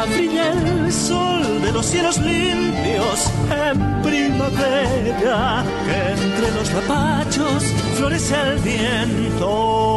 brilla 0.07 0.53
el 0.53 0.93
sol 0.93 1.63
de 1.63 1.73
los 1.73 1.87
cielos 1.87 2.19
limpios 2.19 3.31
en 3.51 4.03
primavera, 4.03 5.65
entre 5.89 6.51
los 6.53 6.73
lapachos 6.73 7.65
florece 7.97 8.35
el 8.35 8.59
viento. 8.59 9.96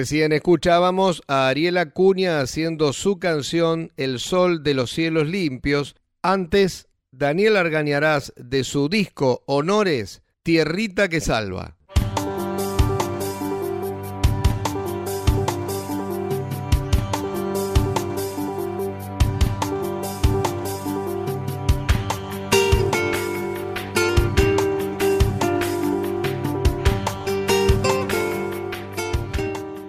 Recién 0.00 0.32
escuchábamos 0.32 1.22
a 1.26 1.48
Ariela 1.48 1.90
Cuña 1.90 2.40
haciendo 2.40 2.92
su 2.92 3.18
canción 3.18 3.92
El 3.96 4.18
Sol 4.18 4.62
de 4.62 4.74
los 4.74 4.92
Cielos 4.92 5.26
Limpios, 5.26 5.94
antes, 6.22 6.86
Daniel 7.10 7.56
Argañarás 7.56 8.34
de 8.36 8.62
su 8.62 8.90
disco 8.90 9.42
Honores, 9.46 10.22
Tierrita 10.42 11.08
que 11.08 11.22
Salva. 11.22 11.76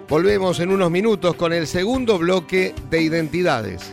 Volvemos 0.08 0.60
en 0.60 0.70
unos 0.70 0.90
minutos 0.90 1.34
con 1.34 1.52
el 1.52 1.66
segundo 1.66 2.18
bloque 2.18 2.74
de 2.88 3.02
identidades. 3.02 3.92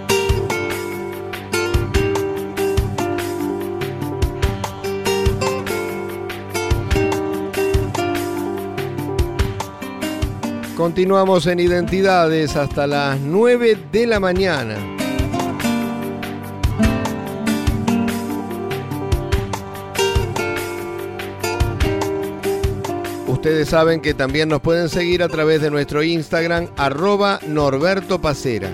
Continuamos 10.81 11.45
en 11.45 11.59
Identidades 11.59 12.55
hasta 12.55 12.87
las 12.87 13.19
9 13.19 13.77
de 13.91 14.07
la 14.07 14.19
mañana. 14.19 14.75
Ustedes 23.27 23.69
saben 23.69 24.01
que 24.01 24.15
también 24.15 24.49
nos 24.49 24.61
pueden 24.61 24.89
seguir 24.89 25.21
a 25.21 25.29
través 25.29 25.61
de 25.61 25.69
nuestro 25.69 26.01
Instagram, 26.01 26.69
arroba 26.77 27.39
Norberto 27.47 28.19
Pacera. 28.19 28.71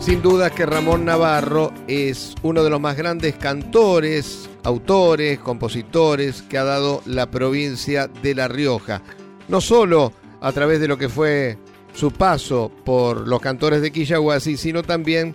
Sin 0.00 0.20
duda 0.20 0.50
que 0.50 0.66
Ramón 0.66 1.06
Navarro 1.06 1.72
es 1.86 2.34
uno 2.42 2.62
de 2.62 2.68
los 2.68 2.78
más 2.78 2.94
grandes 2.94 3.36
cantores, 3.36 4.47
autores, 4.64 5.38
compositores 5.38 6.42
que 6.42 6.58
ha 6.58 6.64
dado 6.64 7.02
la 7.06 7.30
provincia 7.30 8.08
de 8.08 8.34
La 8.34 8.48
Rioja. 8.48 9.02
No 9.48 9.60
solo 9.60 10.12
a 10.40 10.52
través 10.52 10.80
de 10.80 10.88
lo 10.88 10.98
que 10.98 11.08
fue 11.08 11.58
su 11.94 12.12
paso 12.12 12.70
por 12.84 13.26
los 13.26 13.40
cantores 13.40 13.82
de 13.82 13.90
Quillahuasi, 13.90 14.56
sino 14.56 14.82
también 14.82 15.34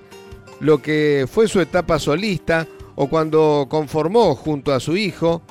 lo 0.60 0.82
que 0.82 1.28
fue 1.30 1.48
su 1.48 1.60
etapa 1.60 2.00
solista 2.00 2.68
o 2.96 3.08
cuando 3.08 3.68
conformó 3.70 4.36
junto 4.36 4.74
a 4.74 4.80
su 4.80 4.96
hijo 4.96 5.42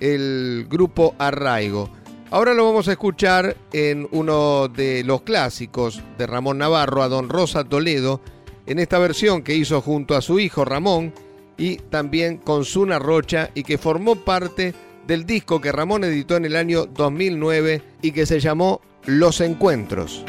el 0.00 0.66
grupo 0.68 1.14
Arraigo. 1.18 1.90
Ahora 2.30 2.54
lo 2.54 2.64
vamos 2.64 2.88
a 2.88 2.92
escuchar 2.92 3.56
en 3.72 4.08
uno 4.10 4.68
de 4.68 5.04
los 5.04 5.20
clásicos 5.20 6.00
de 6.16 6.26
Ramón 6.26 6.58
Navarro, 6.58 7.02
a 7.02 7.08
Don 7.08 7.28
Rosa 7.28 7.64
Toledo, 7.64 8.22
en 8.64 8.78
esta 8.78 8.98
versión 8.98 9.42
que 9.42 9.54
hizo 9.54 9.82
junto 9.82 10.16
a 10.16 10.22
su 10.22 10.40
hijo 10.40 10.64
Ramón 10.64 11.12
y 11.56 11.76
también 11.76 12.38
con 12.38 12.64
Zuna 12.64 12.98
Rocha 12.98 13.50
y 13.54 13.62
que 13.62 13.78
formó 13.78 14.16
parte 14.16 14.74
del 15.06 15.26
disco 15.26 15.60
que 15.60 15.72
Ramón 15.72 16.04
editó 16.04 16.36
en 16.36 16.44
el 16.44 16.56
año 16.56 16.86
2009 16.86 17.82
y 18.02 18.12
que 18.12 18.26
se 18.26 18.40
llamó 18.40 18.80
Los 19.06 19.40
Encuentros. 19.40 20.24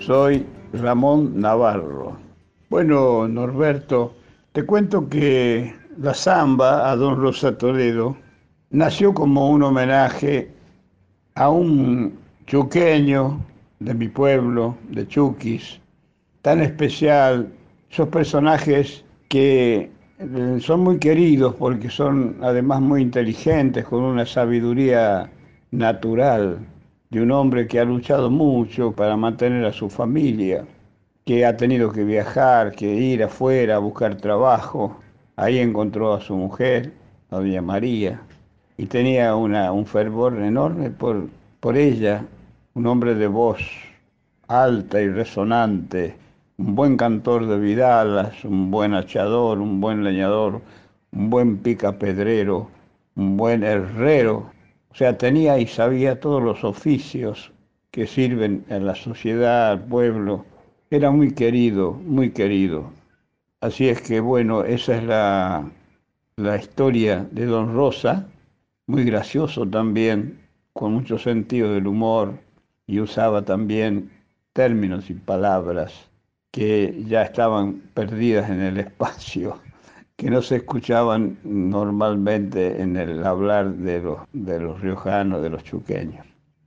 Soy 0.00 0.46
Ramón 0.72 1.40
Navarro. 1.40 2.18
Bueno, 2.68 3.26
Norberto, 3.28 4.14
te 4.52 4.66
cuento 4.66 5.08
que 5.08 5.74
la 5.98 6.12
samba 6.12 6.90
a 6.90 6.96
don 6.96 7.16
Rosa 7.20 7.56
Toledo 7.56 8.16
nació 8.70 9.14
como 9.14 9.48
un 9.48 9.62
homenaje 9.62 10.50
a 11.34 11.48
un 11.48 12.18
chuqueño 12.46 13.40
de 13.84 13.94
mi 13.94 14.08
pueblo, 14.08 14.76
de 14.88 15.06
Chuquis, 15.06 15.80
tan 16.42 16.60
especial, 16.60 17.52
esos 17.90 18.08
personajes 18.08 19.04
que 19.28 19.90
eh, 20.18 20.58
son 20.60 20.80
muy 20.80 20.98
queridos 20.98 21.54
porque 21.56 21.90
son 21.90 22.38
además 22.42 22.80
muy 22.80 23.02
inteligentes, 23.02 23.84
con 23.84 24.02
una 24.02 24.24
sabiduría 24.24 25.30
natural 25.70 26.58
de 27.10 27.22
un 27.22 27.30
hombre 27.30 27.66
que 27.66 27.78
ha 27.78 27.84
luchado 27.84 28.30
mucho 28.30 28.92
para 28.92 29.16
mantener 29.16 29.64
a 29.66 29.72
su 29.72 29.90
familia, 29.90 30.64
que 31.26 31.44
ha 31.44 31.56
tenido 31.56 31.92
que 31.92 32.04
viajar, 32.04 32.72
que 32.72 32.86
ir 32.86 33.22
afuera 33.22 33.76
a 33.76 33.78
buscar 33.78 34.16
trabajo. 34.16 34.98
Ahí 35.36 35.58
encontró 35.58 36.14
a 36.14 36.20
su 36.20 36.36
mujer, 36.36 36.92
a 37.30 37.36
doña 37.36 37.60
María, 37.60 38.20
y 38.78 38.86
tenía 38.86 39.36
una, 39.36 39.72
un 39.72 39.86
fervor 39.86 40.38
enorme 40.38 40.90
por, 40.90 41.28
por 41.60 41.76
ella, 41.76 42.24
un 42.74 42.86
hombre 42.88 43.14
de 43.14 43.28
voz 43.28 43.60
alta 44.48 45.00
y 45.00 45.08
resonante, 45.08 46.16
un 46.58 46.74
buen 46.74 46.96
cantor 46.96 47.46
de 47.46 47.58
vidalas, 47.58 48.44
un 48.44 48.70
buen 48.70 48.94
hachador, 48.94 49.60
un 49.60 49.80
buen 49.80 50.02
leñador, 50.02 50.60
un 51.12 51.30
buen 51.30 51.58
picapedrero, 51.58 52.68
un 53.14 53.36
buen 53.36 53.62
herrero, 53.62 54.50
o 54.90 54.94
sea, 54.94 55.16
tenía 55.16 55.58
y 55.58 55.66
sabía 55.68 56.18
todos 56.18 56.42
los 56.42 56.64
oficios 56.64 57.52
que 57.92 58.08
sirven 58.08 58.64
en 58.68 58.86
la 58.86 58.96
sociedad, 58.96 59.70
al 59.70 59.84
pueblo. 59.84 60.44
Era 60.90 61.12
muy 61.12 61.32
querido, 61.32 61.92
muy 61.92 62.30
querido. 62.30 62.90
Así 63.60 63.88
es 63.88 64.02
que, 64.02 64.18
bueno, 64.18 64.64
esa 64.64 64.96
es 64.96 65.04
la, 65.04 65.70
la 66.36 66.56
historia 66.56 67.26
de 67.30 67.46
Don 67.46 67.72
Rosa, 67.72 68.26
muy 68.86 69.04
gracioso 69.04 69.66
también, 69.66 70.40
con 70.72 70.92
mucho 70.92 71.18
sentido 71.18 71.72
del 71.72 71.86
humor, 71.86 72.34
y 72.86 73.00
usaba 73.00 73.42
también 73.42 74.10
términos 74.52 75.10
y 75.10 75.14
palabras 75.14 75.92
que 76.50 77.02
ya 77.06 77.22
estaban 77.22 77.82
perdidas 77.94 78.48
en 78.50 78.60
el 78.60 78.78
espacio 78.86 79.60
que 80.16 80.30
no 80.30 80.42
se 80.42 80.56
escuchaban 80.56 81.38
normalmente 81.42 82.80
en 82.80 82.96
el 82.96 83.24
hablar 83.26 83.74
de 83.74 84.00
los, 84.00 84.18
de 84.32 84.60
los 84.60 84.80
riojanos, 84.80 85.42
de 85.42 85.50
los 85.50 85.64
chuqueños. 85.64 86.24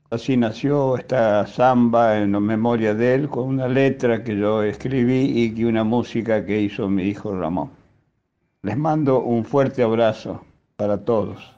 Así 0.10 0.38
nació 0.38 0.98
esta 0.98 1.46
samba 1.48 2.18
en 2.18 2.32
memoria 2.32 2.94
de 2.94 3.16
él, 3.16 3.30
con 3.30 3.48
una 3.48 3.68
letra 3.68 4.24
que 4.24 4.38
yo 4.38 4.64
escribí 4.64 5.54
y 5.58 5.64
una 5.66 5.84
música 5.84 6.46
que 6.46 6.62
hizo 6.62 6.88
mi 6.90 7.04
hijo 7.04 7.38
Ramón. 7.38 7.72
Les 8.64 8.78
mando 8.78 9.20
un 9.20 9.44
fuerte 9.44 9.84
abrazo 9.84 10.42
para 10.78 11.04
todos. 11.04 11.54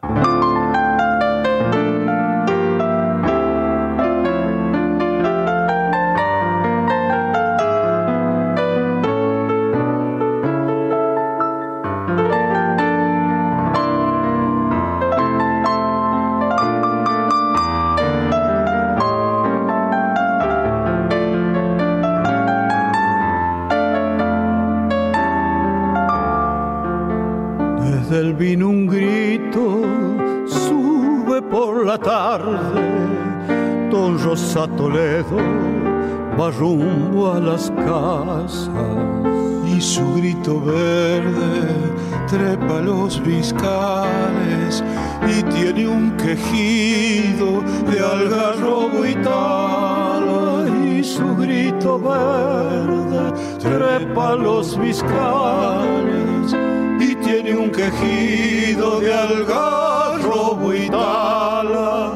Viscales 43.22 44.84
y 45.28 45.44
tiene 45.44 45.88
un 45.88 46.16
quejido 46.18 47.62
de 47.90 48.00
algarrobo 48.00 49.06
y 49.06 49.16
tal 49.16 50.88
y 51.00 51.04
su 51.04 51.36
grito 51.36 52.00
verde 52.00 53.34
trepa 53.60 54.36
los 54.36 54.78
viscales 54.80 56.56
y 57.00 57.16
tiene 57.16 57.56
un 57.56 57.70
quejido 57.70 59.00
de 59.00 59.14
algarrobo 59.14 60.74
y 60.74 60.90
tala. 60.90 62.12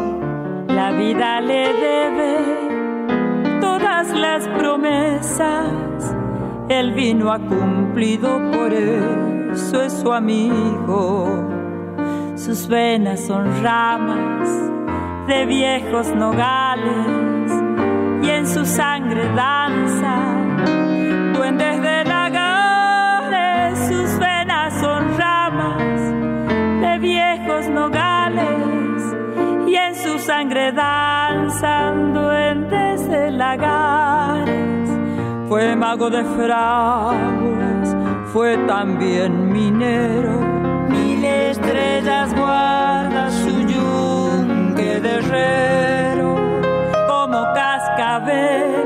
La 0.68 0.92
vida 0.92 1.42
le 1.42 1.74
debe 1.74 3.60
todas 3.62 4.10
las 4.10 4.48
promesas, 4.60 6.16
el 6.70 6.94
vino 6.94 7.32
ha 7.32 7.40
cumplido 7.40 8.40
por 8.52 8.74
eso 9.54 9.82
es 9.84 9.94
su 9.94 10.12
amigo. 10.12 11.48
Sus 12.36 12.68
venas 12.68 13.20
son 13.22 13.64
ramas 13.64 14.50
de 15.28 15.46
viejos 15.46 16.08
nogales 16.16 17.52
y 18.24 18.30
en 18.30 18.48
su 18.48 18.66
sangre 18.66 19.24
danza 19.36 20.16
duendes 21.34 21.82
de 21.82 22.04
lagares. 22.06 23.78
Sus 23.88 24.20
venas 24.20 24.74
son 24.82 25.18
ramas 25.18 26.02
de 26.82 26.98
viejos 27.00 27.68
nogales 27.70 29.16
y 29.68 29.76
en 29.76 29.96
su 29.96 30.18
sangre 30.20 30.72
danzan 30.72 32.14
duendes 32.14 33.08
de 33.08 33.32
lagares. 33.32 34.90
Fue 35.48 35.76
mago 35.76 36.10
de 36.10 36.24
fraguas, 36.24 37.43
fue 38.34 38.58
también 38.66 39.54
minero. 39.54 40.40
Mil 40.90 41.24
estrellas 41.24 42.34
guarda 42.36 43.30
su 43.30 43.60
yunque 43.62 45.00
de 45.00 45.18
herrero 45.20 46.36
como 47.08 47.44
cascabeles 47.54 48.83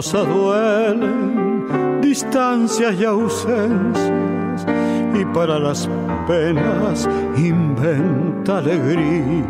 Rosa 0.00 0.24
duelen 0.24 2.00
distancias 2.00 2.94
y 2.98 3.04
ausencias 3.04 4.66
y 5.14 5.26
para 5.26 5.58
las 5.58 5.86
penas 6.26 7.06
inventa 7.36 8.56
alegrías. 8.56 9.44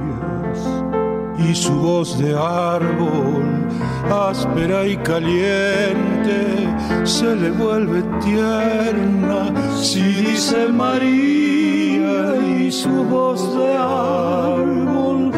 y 1.39 1.55
su 1.55 1.73
voz 1.73 2.19
de 2.19 2.37
árbol, 2.37 3.69
áspera 4.11 4.89
y 4.89 4.97
caliente, 4.97 6.69
se 7.05 7.37
le 7.37 7.53
vuelve 7.53 8.03
tierna 8.19 9.53
si 9.81 10.03
dice 10.03 10.67
María 10.67 12.35
y 12.59 12.73
su 12.73 13.05
voz 13.05 13.57
de 13.57 13.73
árbol, 13.77 15.31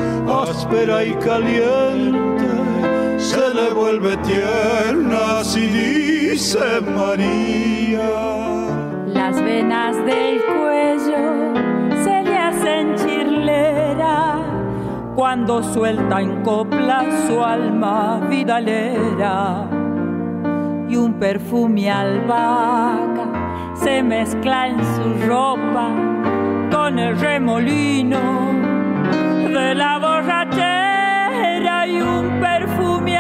áspera 0.49 1.05
y 1.05 1.13
caliente, 1.17 2.22
vuelve 3.71 4.17
tierna 4.19 5.45
si 5.45 5.67
dice 5.67 6.81
María. 6.81 8.11
Las 9.07 9.37
venas 9.43 9.97
del 10.05 10.41
cuello 10.45 11.55
se 12.05 12.23
le 12.23 12.39
hacen 12.39 12.95
chirlera 12.97 14.37
cuando 15.15 15.63
suelta 15.63 16.21
en 16.21 16.43
copla 16.43 17.05
su 17.27 17.43
alma 17.43 18.21
vidalera. 18.29 19.69
Y 20.89 20.97
un 20.97 21.15
perfume 21.15 21.91
albahaca 21.91 23.73
se 23.75 24.03
mezcla 24.03 24.69
en 24.69 24.79
su 24.79 25.27
ropa 25.27 25.89
con 26.71 26.99
el 26.99 27.19
remolino 27.19 28.21
de 29.49 29.75
la 29.75 29.99
borrachera 29.99 31.87
y 31.87 32.01
un 32.01 32.41
perfume 32.41 33.12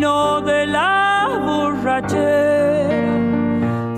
remolino 0.00 0.40
de 0.40 0.66
la 0.66 1.40
borrachera. 1.44 2.88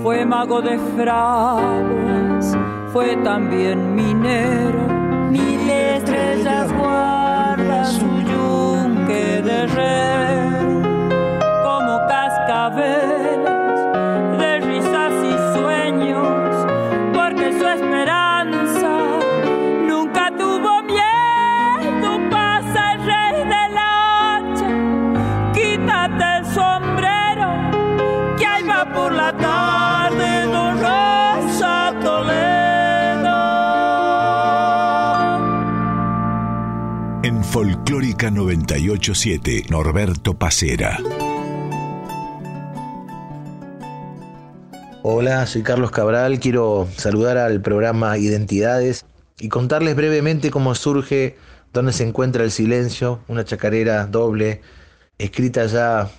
Fue 0.01 0.25
mago 0.25 0.61
de 0.61 0.77
fraguas, 0.97 2.57
fue 2.91 3.15
también 3.23 3.95
minero. 3.95 4.87
Mil 5.31 5.69
estrellas 5.69 6.71
guarda 6.73 7.85
su 7.85 8.05
yunque 8.05 9.41
de 9.41 9.63
herrero, 9.63 10.52
Folclórica 38.23 38.31
987, 38.31 39.65
Norberto 39.69 40.33
Pacera. 40.35 40.97
Hola, 45.01 45.45
soy 45.45 45.61
Carlos 45.63 45.91
Cabral, 45.91 46.39
quiero 46.39 46.87
saludar 46.95 47.37
al 47.37 47.61
programa 47.61 48.17
Identidades 48.17 49.03
y 49.39 49.49
contarles 49.49 49.95
brevemente 49.97 50.51
cómo 50.51 50.73
surge 50.73 51.35
Dónde 51.73 51.91
se 51.91 52.07
encuentra 52.07 52.43
el 52.43 52.51
silencio, 52.51 53.19
una 53.27 53.43
chacarera 53.43 54.05
doble, 54.05 54.61
escrita 55.17 55.65
ya 55.65 56.09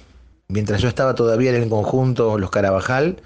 mientras 0.49 0.83
yo 0.83 0.89
estaba 0.89 1.15
todavía 1.15 1.55
en 1.55 1.63
el 1.63 1.69
conjunto 1.71 2.39
Los 2.39 2.51
Carabajal, 2.51 3.23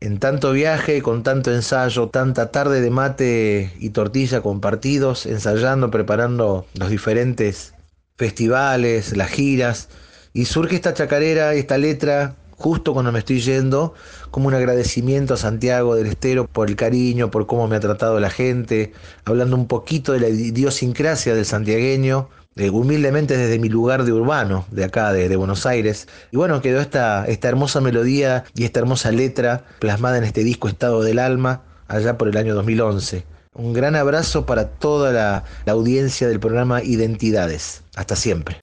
en 0.00 0.18
tanto 0.18 0.52
viaje, 0.52 1.00
con 1.00 1.22
tanto 1.22 1.54
ensayo, 1.54 2.08
tanta 2.08 2.50
tarde 2.50 2.80
de 2.82 2.90
mate 2.90 3.72
y 3.78 3.90
tortilla 3.90 4.42
compartidos, 4.42 5.24
ensayando, 5.24 5.90
preparando 5.90 6.66
los 6.74 6.90
diferentes 6.90 7.72
festivales, 8.16 9.16
las 9.16 9.30
giras, 9.30 9.88
y 10.32 10.46
surge 10.46 10.76
esta 10.76 10.94
chacarera, 10.94 11.54
esta 11.54 11.78
letra, 11.78 12.36
justo 12.56 12.94
cuando 12.94 13.12
me 13.12 13.18
estoy 13.18 13.40
yendo, 13.40 13.94
como 14.30 14.48
un 14.48 14.54
agradecimiento 14.54 15.34
a 15.34 15.36
Santiago 15.36 15.94
del 15.94 16.06
Estero 16.06 16.46
por 16.46 16.68
el 16.68 16.76
cariño, 16.76 17.30
por 17.30 17.46
cómo 17.46 17.68
me 17.68 17.76
ha 17.76 17.80
tratado 17.80 18.18
la 18.20 18.30
gente, 18.30 18.92
hablando 19.24 19.56
un 19.56 19.66
poquito 19.66 20.12
de 20.12 20.20
la 20.20 20.28
idiosincrasia 20.28 21.34
del 21.34 21.44
santiagueño, 21.44 22.28
eh, 22.56 22.70
humildemente 22.70 23.36
desde 23.36 23.58
mi 23.58 23.68
lugar 23.68 24.04
de 24.04 24.12
urbano, 24.12 24.66
de 24.70 24.84
acá, 24.84 25.12
de, 25.12 25.28
de 25.28 25.36
Buenos 25.36 25.64
Aires. 25.66 26.06
Y 26.30 26.36
bueno, 26.36 26.60
quedó 26.60 26.80
esta, 26.80 27.24
esta 27.26 27.48
hermosa 27.48 27.80
melodía 27.80 28.44
y 28.54 28.64
esta 28.64 28.80
hermosa 28.80 29.10
letra 29.10 29.64
plasmada 29.78 30.18
en 30.18 30.24
este 30.24 30.44
disco 30.44 30.68
Estado 30.68 31.02
del 31.02 31.18
Alma, 31.18 31.62
allá 31.88 32.18
por 32.18 32.28
el 32.28 32.36
año 32.36 32.54
2011. 32.54 33.24
Un 33.54 33.74
gran 33.74 33.96
abrazo 33.96 34.46
para 34.46 34.70
toda 34.70 35.12
la, 35.12 35.44
audiencia 35.66 36.26
del 36.26 36.40
programa 36.40 36.82
Identidades. 36.82 37.82
Hasta 37.94 38.16
siempre. 38.16 38.60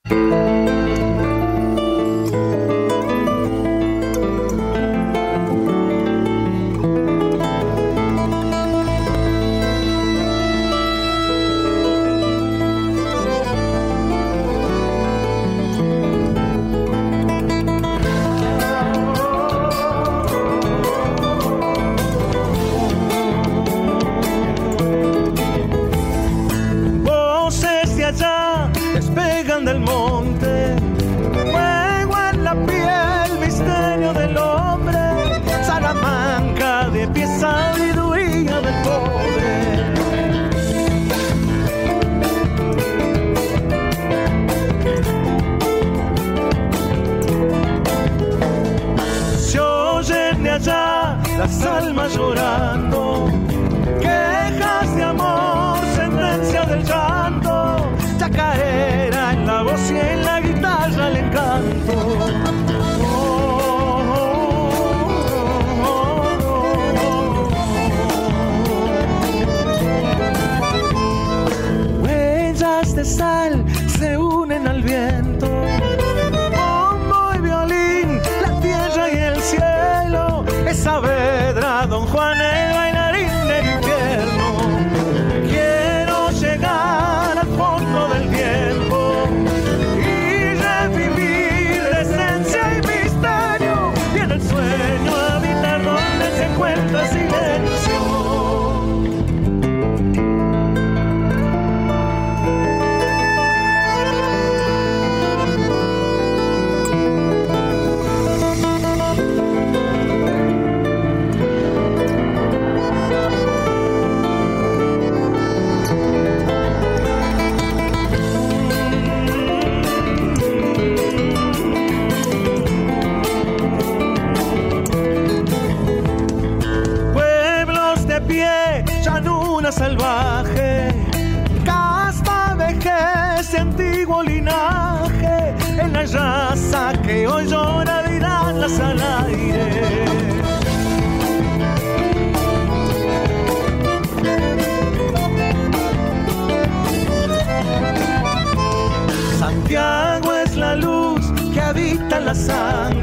sun. 152.49 152.98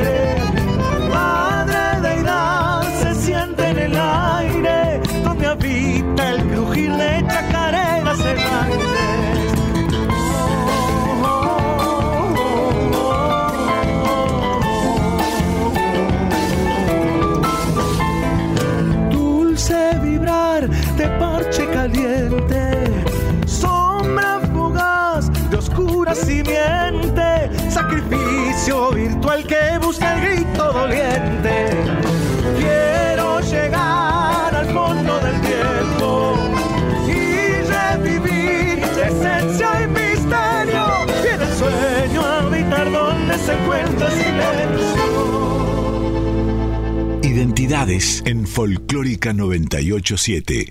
En 47.69 48.47
Folclórica 48.47 49.33
987. 49.33 50.69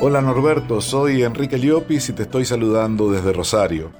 Hola 0.00 0.20
Norberto, 0.20 0.82
soy 0.82 1.22
Enrique 1.22 1.56
Liopis 1.56 2.10
y 2.10 2.12
te 2.12 2.24
estoy 2.24 2.44
saludando 2.44 3.10
desde 3.10 3.32
Rosario. 3.32 3.90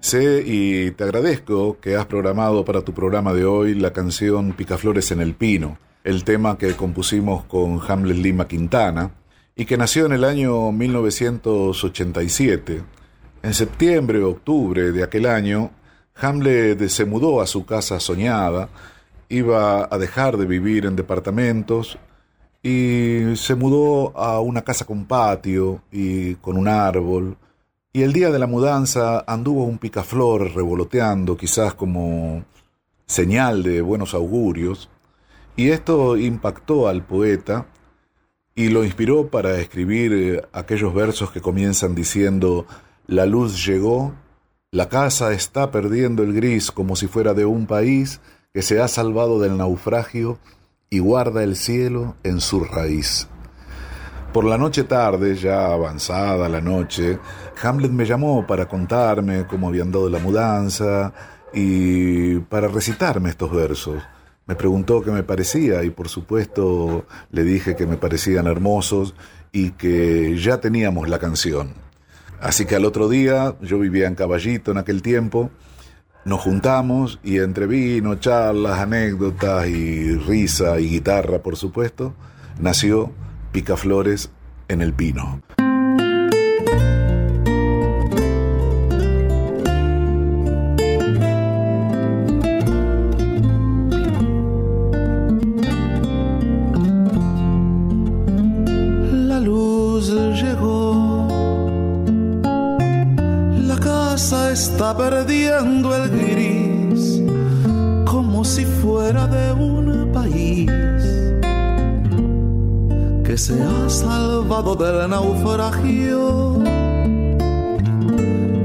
Sé 0.00 0.42
y 0.44 0.90
te 0.90 1.04
agradezco 1.04 1.80
que 1.80 1.96
has 1.96 2.04
programado 2.04 2.66
para 2.66 2.82
tu 2.82 2.92
programa 2.92 3.32
de 3.32 3.46
hoy 3.46 3.74
la 3.74 3.94
canción 3.94 4.52
Picaflores 4.52 5.10
en 5.10 5.22
el 5.22 5.32
Pino, 5.32 5.78
el 6.04 6.24
tema 6.24 6.58
que 6.58 6.76
compusimos 6.76 7.44
con 7.44 7.80
Hamlet 7.88 8.18
Lima 8.18 8.46
Quintana, 8.46 9.12
y 9.56 9.64
que 9.64 9.78
nació 9.78 10.04
en 10.04 10.12
el 10.12 10.24
año 10.24 10.70
1987. 10.70 12.82
En 13.42 13.54
septiembre 13.54 14.22
o 14.22 14.28
octubre 14.28 14.92
de 14.92 15.02
aquel 15.02 15.24
año, 15.24 15.70
Hamlet 16.14 16.88
se 16.88 17.04
mudó 17.04 17.40
a 17.40 17.46
su 17.46 17.64
casa 17.64 18.00
soñada, 18.00 18.68
iba 19.28 19.88
a 19.90 19.98
dejar 19.98 20.36
de 20.36 20.46
vivir 20.46 20.86
en 20.86 20.96
departamentos 20.96 21.98
y 22.62 23.34
se 23.36 23.54
mudó 23.54 24.16
a 24.16 24.40
una 24.40 24.62
casa 24.62 24.84
con 24.84 25.06
patio 25.06 25.82
y 25.90 26.36
con 26.36 26.56
un 26.56 26.68
árbol. 26.68 27.36
Y 27.92 28.02
el 28.02 28.12
día 28.12 28.30
de 28.30 28.38
la 28.38 28.46
mudanza 28.46 29.24
anduvo 29.26 29.64
un 29.64 29.78
picaflor 29.78 30.54
revoloteando, 30.54 31.36
quizás 31.36 31.74
como 31.74 32.44
señal 33.06 33.62
de 33.62 33.82
buenos 33.82 34.14
augurios, 34.14 34.88
y 35.56 35.70
esto 35.70 36.16
impactó 36.16 36.88
al 36.88 37.04
poeta, 37.04 37.66
y 38.54 38.68
lo 38.68 38.84
inspiró 38.84 39.28
para 39.28 39.58
escribir 39.58 40.12
eh, 40.12 40.42
aquellos 40.52 40.94
versos 40.94 41.30
que 41.30 41.40
comienzan 41.40 41.94
diciendo, 41.94 42.66
la 43.06 43.26
luz 43.26 43.64
llegó, 43.66 44.14
la 44.74 44.88
casa 44.88 45.34
está 45.34 45.70
perdiendo 45.70 46.22
el 46.22 46.32
gris 46.32 46.70
como 46.72 46.96
si 46.96 47.06
fuera 47.06 47.34
de 47.34 47.44
un 47.44 47.66
país 47.66 48.22
que 48.54 48.62
se 48.62 48.80
ha 48.80 48.88
salvado 48.88 49.38
del 49.38 49.58
naufragio 49.58 50.38
y 50.88 50.98
guarda 50.98 51.44
el 51.44 51.56
cielo 51.56 52.16
en 52.22 52.40
su 52.40 52.64
raíz. 52.64 53.28
Por 54.32 54.46
la 54.46 54.56
noche 54.56 54.84
tarde, 54.84 55.36
ya 55.36 55.66
avanzada 55.66 56.48
la 56.48 56.62
noche, 56.62 57.18
Hamlet 57.62 57.92
me 57.92 58.06
llamó 58.06 58.46
para 58.46 58.66
contarme 58.66 59.46
cómo 59.46 59.68
habían 59.68 59.92
dado 59.92 60.08
la 60.08 60.18
mudanza 60.18 61.12
y 61.52 62.38
para 62.38 62.66
recitarme 62.68 63.28
estos 63.28 63.52
versos. 63.52 64.02
Me 64.46 64.54
preguntó 64.54 65.02
qué 65.02 65.10
me 65.10 65.22
parecía 65.22 65.84
y 65.84 65.90
por 65.90 66.08
supuesto 66.08 67.04
le 67.30 67.44
dije 67.44 67.76
que 67.76 67.86
me 67.86 67.98
parecían 67.98 68.46
hermosos 68.46 69.14
y 69.52 69.72
que 69.72 70.38
ya 70.38 70.62
teníamos 70.62 71.10
la 71.10 71.18
canción. 71.18 71.91
Así 72.42 72.66
que 72.66 72.74
al 72.74 72.84
otro 72.84 73.08
día, 73.08 73.54
yo 73.60 73.78
vivía 73.78 74.08
en 74.08 74.16
Caballito 74.16 74.72
en 74.72 74.78
aquel 74.78 75.00
tiempo, 75.00 75.50
nos 76.24 76.40
juntamos 76.40 77.20
y 77.22 77.38
entre 77.38 77.68
vino, 77.68 78.16
charlas, 78.16 78.80
anécdotas 78.80 79.68
y 79.68 80.16
risa 80.16 80.80
y 80.80 80.88
guitarra, 80.88 81.38
por 81.38 81.56
supuesto, 81.56 82.14
nació 82.60 83.12
Picaflores 83.52 84.30
en 84.66 84.82
el 84.82 84.92
Pino. 84.92 85.40
Que 113.32 113.38
se 113.38 113.62
ha 113.62 113.88
salvado 113.88 114.76
del 114.76 115.08
naufragio 115.08 116.62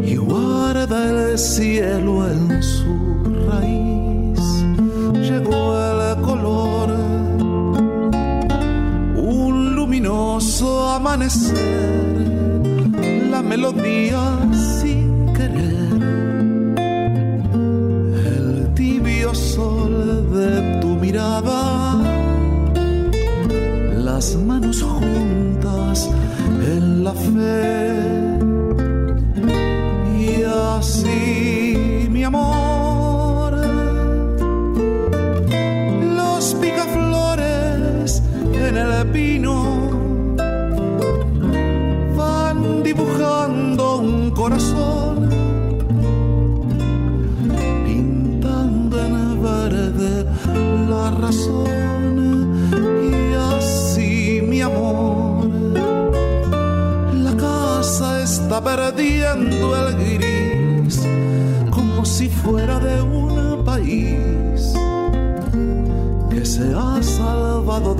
y 0.03 0.17
guarda 0.17 0.99
el 1.09 1.37
cielo 1.39 2.29
en 2.29 2.61
su 2.61 2.93
raíz. 3.49 4.41
Llegó 5.13 5.61
el 5.87 6.21
color, 6.21 6.89
un 9.15 9.73
luminoso 9.73 10.89
amanecer, 10.89 11.55
la 13.31 13.41
melodía 13.41 14.19
las 24.17 24.35
manos 24.35 24.81
juntas 24.81 26.09
en 26.73 27.03
la 27.03 27.13
fe. 27.13 27.96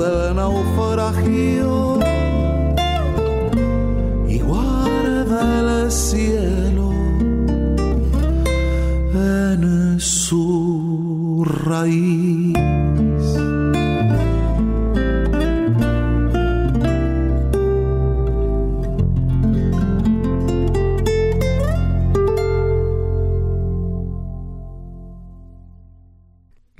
Salvado 0.08 0.26
del 0.26 0.36
naufragio 0.36 1.84
y 1.84 1.87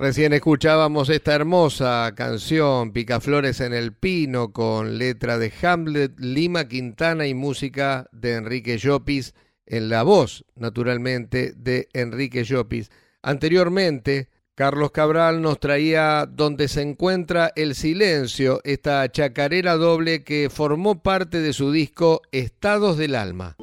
Recién 0.00 0.32
escuchábamos 0.32 1.08
esta 1.08 1.34
hermosa 1.34 2.12
canción, 2.14 2.92
Picaflores 2.92 3.60
en 3.60 3.74
el 3.74 3.92
Pino, 3.92 4.52
con 4.52 4.96
letra 4.96 5.38
de 5.38 5.52
Hamlet, 5.60 6.12
Lima 6.20 6.68
Quintana 6.68 7.26
y 7.26 7.34
música 7.34 8.08
de 8.12 8.36
Enrique 8.36 8.78
Llopis, 8.78 9.34
en 9.66 9.88
la 9.88 10.04
voz, 10.04 10.44
naturalmente, 10.54 11.52
de 11.56 11.88
Enrique 11.94 12.44
Llopis. 12.44 12.92
Anteriormente, 13.22 14.28
Carlos 14.54 14.92
Cabral 14.92 15.42
nos 15.42 15.58
traía 15.58 16.26
Donde 16.30 16.68
se 16.68 16.82
encuentra 16.82 17.50
el 17.56 17.74
silencio, 17.74 18.60
esta 18.62 19.10
chacarera 19.10 19.74
doble 19.74 20.22
que 20.22 20.48
formó 20.48 21.02
parte 21.02 21.40
de 21.40 21.52
su 21.52 21.72
disco 21.72 22.22
Estados 22.30 22.98
del 22.98 23.16
Alma. 23.16 23.56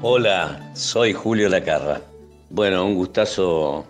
Hola, 0.00 0.70
soy 0.74 1.12
Julio 1.12 1.48
Lacarra. 1.48 2.00
Bueno, 2.50 2.86
un 2.86 2.94
gustazo 2.94 3.84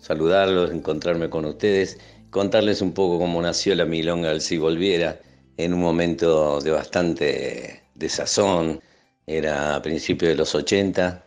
saludarlos, 0.00 0.72
encontrarme 0.72 1.30
con 1.30 1.44
ustedes, 1.44 1.98
contarles 2.30 2.82
un 2.82 2.92
poco 2.92 3.20
cómo 3.20 3.40
nació 3.40 3.76
la 3.76 3.84
Milonga 3.84 4.30
del 4.30 4.40
Si 4.40 4.58
Volviera 4.58 5.20
en 5.56 5.72
un 5.72 5.80
momento 5.80 6.60
de 6.60 6.72
bastante 6.72 7.84
desazón. 7.94 8.80
Era 9.24 9.76
a 9.76 9.82
principios 9.82 10.30
de 10.30 10.34
los 10.34 10.52
80, 10.52 11.24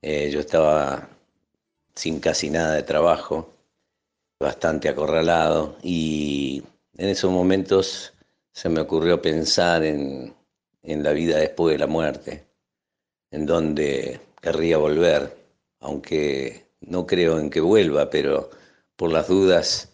eh, 0.00 0.30
yo 0.30 0.38
estaba 0.38 1.08
sin 1.96 2.20
casi 2.20 2.50
nada 2.50 2.72
de 2.74 2.84
trabajo, 2.84 3.52
bastante 4.38 4.88
acorralado 4.88 5.76
y 5.82 6.62
en 6.98 7.08
esos 7.08 7.32
momentos 7.32 8.12
se 8.52 8.68
me 8.68 8.80
ocurrió 8.80 9.20
pensar 9.20 9.82
en 9.82 10.36
la 10.84 11.10
vida 11.10 11.38
después 11.38 11.74
de 11.74 11.78
la 11.80 11.88
muerte 11.88 12.45
en 13.30 13.46
donde 13.46 14.20
querría 14.40 14.78
volver, 14.78 15.36
aunque 15.80 16.66
no 16.80 17.06
creo 17.06 17.38
en 17.38 17.50
que 17.50 17.60
vuelva, 17.60 18.10
pero 18.10 18.50
por 18.96 19.12
las 19.12 19.28
dudas 19.28 19.92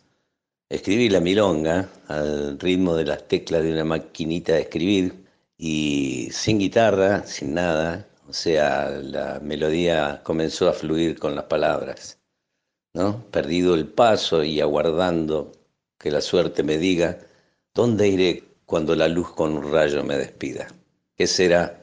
escribí 0.68 1.09
la 1.09 1.20
milonga 1.20 1.89
al 2.09 2.59
ritmo 2.59 2.97
de 2.97 3.05
las 3.05 3.28
teclas 3.28 3.62
de 3.62 3.72
una 3.72 3.85
maquinita 3.85 4.55
de 4.55 4.62
escribir 4.62 5.26
y 5.57 6.28
sin 6.33 6.59
guitarra, 6.59 7.24
sin 7.26 7.55
nada, 7.55 8.09
o 8.28 8.33
sea, 8.33 8.91
la 8.91 9.41
melodía 9.41 10.22
comenzó 10.24 10.68
a 10.68 10.72
fluir 10.72 11.18
con 11.18 11.35
las 11.35 11.45
palabras, 11.45 12.18
¿no? 12.95 13.24
Perdido 13.30 13.74
el 13.74 13.87
paso 13.87 14.43
y 14.45 14.61
aguardando 14.61 15.53
que 15.99 16.11
la 16.11 16.20
suerte 16.20 16.62
me 16.62 16.78
diga 16.78 17.18
dónde 17.74 18.09
iré 18.09 18.45
cuando 18.66 18.97
la 18.97 19.09
luz 19.09 19.33
con 19.33 19.57
un 19.57 19.70
rayo 19.70 20.03
me 20.03 20.16
despida. 20.16 20.68
¿Qué 21.16 21.26
será 21.26 21.82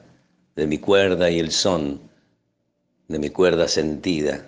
de 0.60 0.66
mi 0.66 0.76
cuerda 0.76 1.30
y 1.30 1.38
el 1.38 1.52
son 1.52 1.98
de 3.08 3.18
mi 3.18 3.30
cuerda 3.30 3.66
sentida 3.66 4.46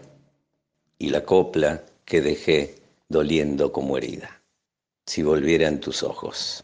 y 0.98 1.08
la 1.08 1.24
copla 1.24 1.84
que 2.04 2.20
dejé 2.20 2.74
doliendo 3.08 3.72
como 3.72 3.96
herida, 3.96 4.42
si 5.06 5.22
volviera 5.22 5.68
en 5.68 5.80
tus 5.80 6.02
ojos. 6.02 6.62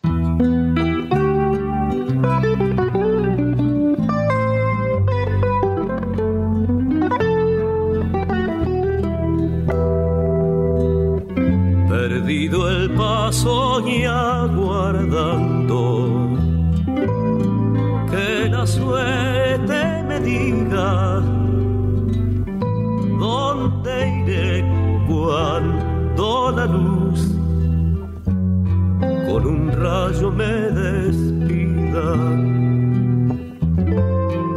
Me 30.39 30.55
despida. 30.83 32.09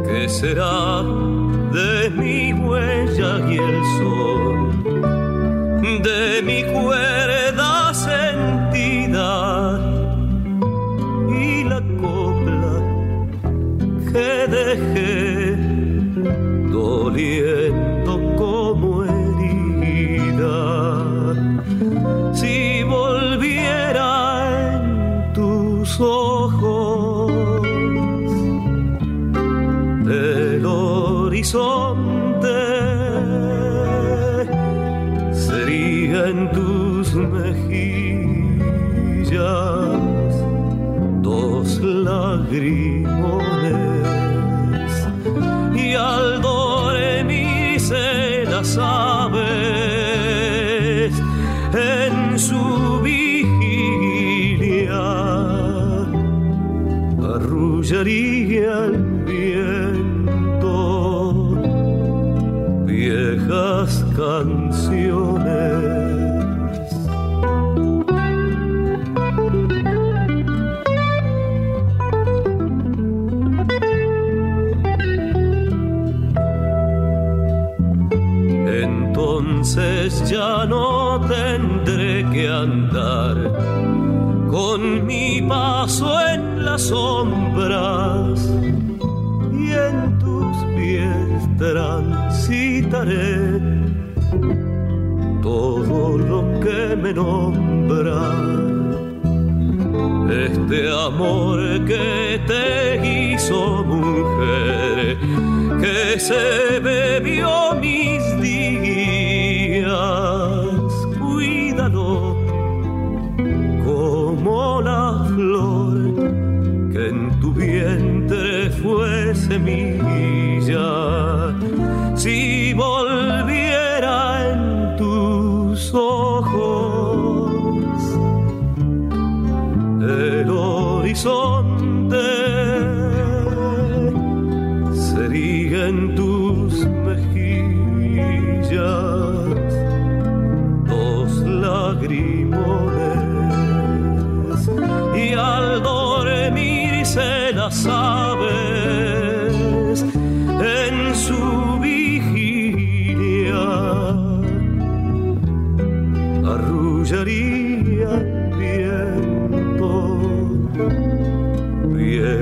¿Qué 0.06 0.28
será 0.28 1.01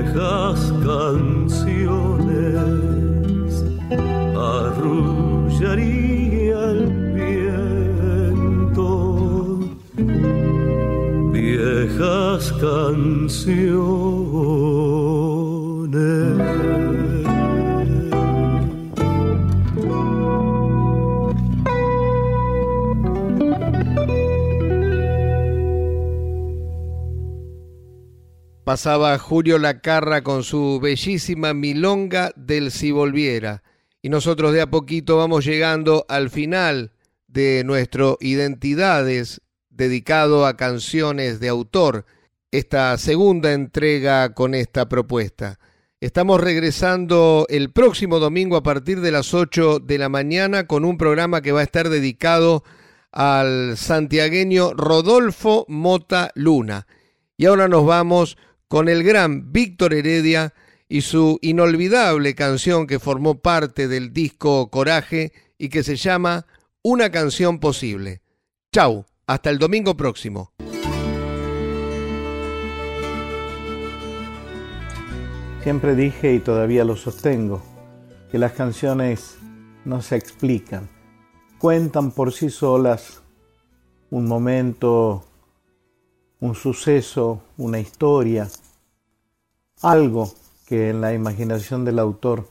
viejas 0.01 0.73
canciones 0.83 2.55
arrullaría 4.35 5.91
el 6.71 6.81
viento. 7.53 8.89
Viejas 11.31 12.51
canciones 12.53 14.10
Pasaba 28.71 29.19
Julio 29.19 29.57
Lacarra 29.57 30.23
con 30.23 30.43
su 30.43 30.79
bellísima 30.81 31.53
milonga 31.53 32.31
del 32.37 32.71
Si 32.71 32.91
Volviera. 32.91 33.63
Y 34.01 34.07
nosotros 34.07 34.53
de 34.53 34.61
a 34.61 34.69
poquito 34.69 35.17
vamos 35.17 35.43
llegando 35.43 36.05
al 36.07 36.29
final 36.29 36.93
de 37.27 37.63
nuestro 37.65 38.17
Identidades 38.21 39.41
dedicado 39.69 40.45
a 40.45 40.55
canciones 40.55 41.41
de 41.41 41.49
autor, 41.49 42.05
esta 42.49 42.97
segunda 42.97 43.51
entrega 43.51 44.33
con 44.33 44.55
esta 44.55 44.87
propuesta. 44.87 45.59
Estamos 45.99 46.39
regresando 46.39 47.47
el 47.49 47.73
próximo 47.73 48.19
domingo 48.19 48.55
a 48.55 48.63
partir 48.63 49.01
de 49.01 49.11
las 49.11 49.33
8 49.33 49.79
de 49.79 49.97
la 49.97 50.07
mañana 50.07 50.65
con 50.65 50.85
un 50.85 50.97
programa 50.97 51.41
que 51.41 51.51
va 51.51 51.59
a 51.59 51.63
estar 51.63 51.89
dedicado 51.89 52.63
al 53.11 53.75
santiagueño 53.75 54.71
Rodolfo 54.75 55.65
Mota 55.67 56.31
Luna. 56.35 56.87
Y 57.35 57.47
ahora 57.47 57.67
nos 57.67 57.85
vamos 57.85 58.37
con 58.71 58.87
el 58.87 59.03
gran 59.03 59.51
Víctor 59.51 59.93
Heredia 59.93 60.53
y 60.87 61.01
su 61.01 61.39
inolvidable 61.41 62.35
canción 62.35 62.87
que 62.87 62.99
formó 62.99 63.41
parte 63.41 63.89
del 63.89 64.13
disco 64.13 64.69
Coraje 64.69 65.33
y 65.57 65.67
que 65.67 65.83
se 65.83 65.97
llama 65.97 66.45
Una 66.81 67.11
canción 67.11 67.59
posible. 67.59 68.21
Chau, 68.71 69.03
hasta 69.27 69.49
el 69.49 69.59
domingo 69.59 69.97
próximo. 69.97 70.53
Siempre 75.63 75.93
dije 75.93 76.33
y 76.33 76.39
todavía 76.39 76.85
lo 76.85 76.95
sostengo, 76.95 77.61
que 78.31 78.37
las 78.37 78.53
canciones 78.53 79.35
no 79.83 80.01
se 80.01 80.15
explican, 80.15 80.87
cuentan 81.59 82.11
por 82.11 82.31
sí 82.31 82.49
solas 82.49 83.21
un 84.09 84.27
momento, 84.27 85.25
un 86.39 86.55
suceso, 86.55 87.43
una 87.57 87.81
historia, 87.81 88.47
algo 89.81 90.33
que 90.65 90.89
en 90.89 91.01
la 91.01 91.13
imaginación 91.13 91.85
del 91.85 91.99
autor 91.99 92.47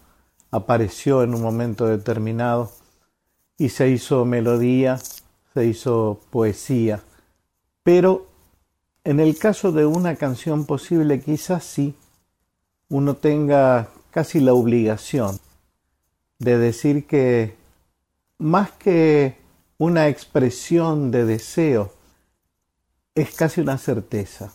apareció 0.50 1.22
en 1.22 1.34
un 1.34 1.42
momento 1.42 1.86
determinado 1.86 2.70
y 3.56 3.68
se 3.70 3.88
hizo 3.88 4.24
melodía, 4.24 4.98
se 5.54 5.66
hizo 5.66 6.20
poesía. 6.30 7.02
Pero 7.82 8.26
en 9.04 9.20
el 9.20 9.38
caso 9.38 9.72
de 9.72 9.86
una 9.86 10.16
canción 10.16 10.66
posible, 10.66 11.20
quizás 11.20 11.64
sí, 11.64 11.94
uno 12.88 13.16
tenga 13.16 13.88
casi 14.10 14.40
la 14.40 14.52
obligación 14.52 15.38
de 16.38 16.58
decir 16.58 17.06
que 17.06 17.54
más 18.38 18.70
que 18.72 19.36
una 19.78 20.08
expresión 20.08 21.10
de 21.10 21.24
deseo, 21.24 21.92
es 23.14 23.34
casi 23.34 23.60
una 23.60 23.78
certeza. 23.78 24.52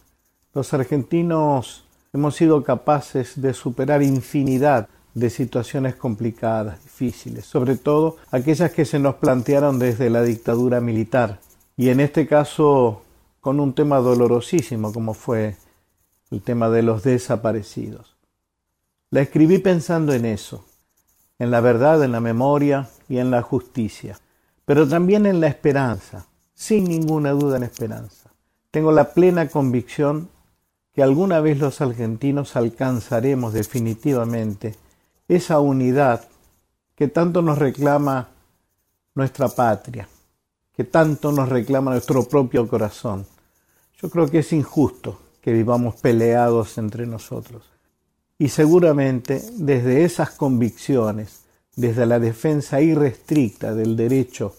Los 0.53 0.73
argentinos 0.73 1.84
hemos 2.15 2.37
sido 2.37 2.63
capaces 2.63 3.41
de 3.41 3.53
superar 3.53 4.01
infinidad 4.01 4.87
de 5.13 5.29
situaciones 5.29 5.95
complicadas, 5.95 6.81
difíciles, 6.81 7.45
sobre 7.45 7.75
todo 7.75 8.15
aquellas 8.31 8.71
que 8.71 8.85
se 8.85 8.99
nos 8.99 9.15
plantearon 9.15 9.79
desde 9.79 10.09
la 10.09 10.23
dictadura 10.23 10.79
militar. 10.79 11.41
Y 11.75 11.89
en 11.89 11.99
este 11.99 12.25
caso 12.25 13.01
con 13.41 13.59
un 13.59 13.73
tema 13.73 13.97
dolorosísimo 13.97 14.93
como 14.93 15.13
fue 15.13 15.57
el 16.31 16.41
tema 16.41 16.69
de 16.69 16.83
los 16.83 17.03
desaparecidos. 17.03 18.15
La 19.09 19.19
escribí 19.19 19.57
pensando 19.57 20.13
en 20.13 20.23
eso, 20.23 20.63
en 21.37 21.51
la 21.51 21.59
verdad, 21.59 22.01
en 22.01 22.13
la 22.13 22.21
memoria 22.21 22.87
y 23.09 23.17
en 23.17 23.29
la 23.29 23.41
justicia, 23.41 24.17
pero 24.63 24.87
también 24.87 25.25
en 25.25 25.41
la 25.41 25.47
esperanza, 25.47 26.27
sin 26.53 26.85
ninguna 26.85 27.31
duda 27.31 27.57
en 27.57 27.63
esperanza. 27.63 28.31
Tengo 28.71 28.93
la 28.93 29.13
plena 29.13 29.49
convicción 29.49 30.29
que 30.95 31.03
alguna 31.03 31.41
vez 31.41 31.59
los 31.59 31.81
argentinos 31.81 32.55
alcanzaremos 32.55 33.51
definitivamente 33.51 34.75
esa 35.27 35.59
unidad 35.59 36.25
que 36.95 37.09
tanto 37.09 37.41
nos 37.41 37.57
reclama 37.57 38.29
nuestra 39.13 39.49
patria, 39.49 40.07
que 40.73 40.85
tanto 40.85 41.33
nos 41.33 41.49
reclama 41.49 41.91
nuestro 41.91 42.23
propio 42.23 42.65
corazón. 42.69 43.25
Yo 44.01 44.09
creo 44.09 44.29
que 44.29 44.39
es 44.39 44.53
injusto 44.53 45.19
que 45.41 45.51
vivamos 45.51 45.95
peleados 45.95 46.77
entre 46.77 47.05
nosotros. 47.05 47.63
Y 48.37 48.47
seguramente 48.47 49.43
desde 49.53 50.05
esas 50.05 50.31
convicciones, 50.31 51.41
desde 51.75 52.05
la 52.05 52.19
defensa 52.19 52.79
irrestricta 52.79 53.75
del 53.75 53.97
derecho 53.97 54.55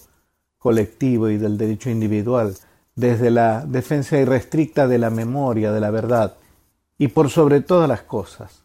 colectivo 0.59 1.31
y 1.31 1.39
del 1.39 1.57
derecho 1.57 1.89
individual, 1.89 2.55
desde 2.97 3.31
la 3.31 3.65
defensa 3.67 4.19
irrestricta 4.19 4.89
de 4.89 4.99
la 4.99 5.11
memoria, 5.11 5.71
de 5.71 5.81
la 5.81 5.91
verdad, 5.91 6.37
y 6.99 7.09
por 7.09 7.31
sobre 7.31 7.61
todas 7.61 7.89
las 7.89 8.03
cosas, 8.03 8.65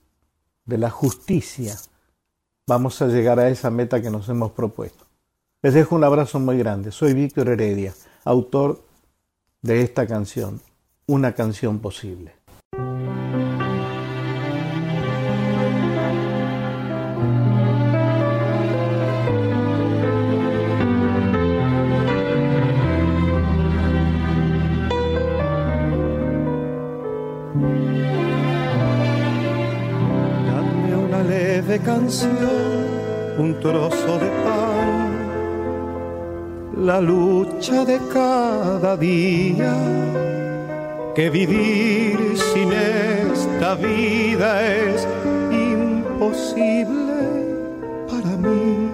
de 0.66 0.78
la 0.78 0.90
justicia, 0.90 1.76
vamos 2.66 3.02
a 3.02 3.08
llegar 3.08 3.40
a 3.40 3.50
esa 3.50 3.70
meta 3.70 4.02
que 4.02 4.10
nos 4.10 4.30
hemos 4.30 4.52
propuesto. 4.52 5.06
Les 5.62 5.74
dejo 5.74 5.96
un 5.96 6.04
abrazo 6.04 6.40
muy 6.40 6.58
grande. 6.58 6.92
Soy 6.92 7.14
Víctor 7.14 7.50
Heredia, 7.50 7.94
autor 8.24 8.84
de 9.62 9.82
esta 9.82 10.08
canción, 10.08 10.62
Una 11.08 11.34
canción 11.34 11.80
posible. 11.80 12.34
Leve 31.72 31.84
canción, 31.84 32.86
un 33.38 33.60
trozo 33.62 34.20
de 34.20 34.30
pan, 34.44 35.10
la 36.86 37.00
lucha 37.00 37.86
de 37.86 37.98
cada 38.14 38.98
día, 38.98 39.74
que 41.16 41.30
vivir 41.30 42.18
sin 42.38 42.74
esta 42.74 43.76
vida 43.76 44.50
es 44.66 45.08
imposible 45.52 47.20
para 48.10 48.36
mí. 48.38 48.92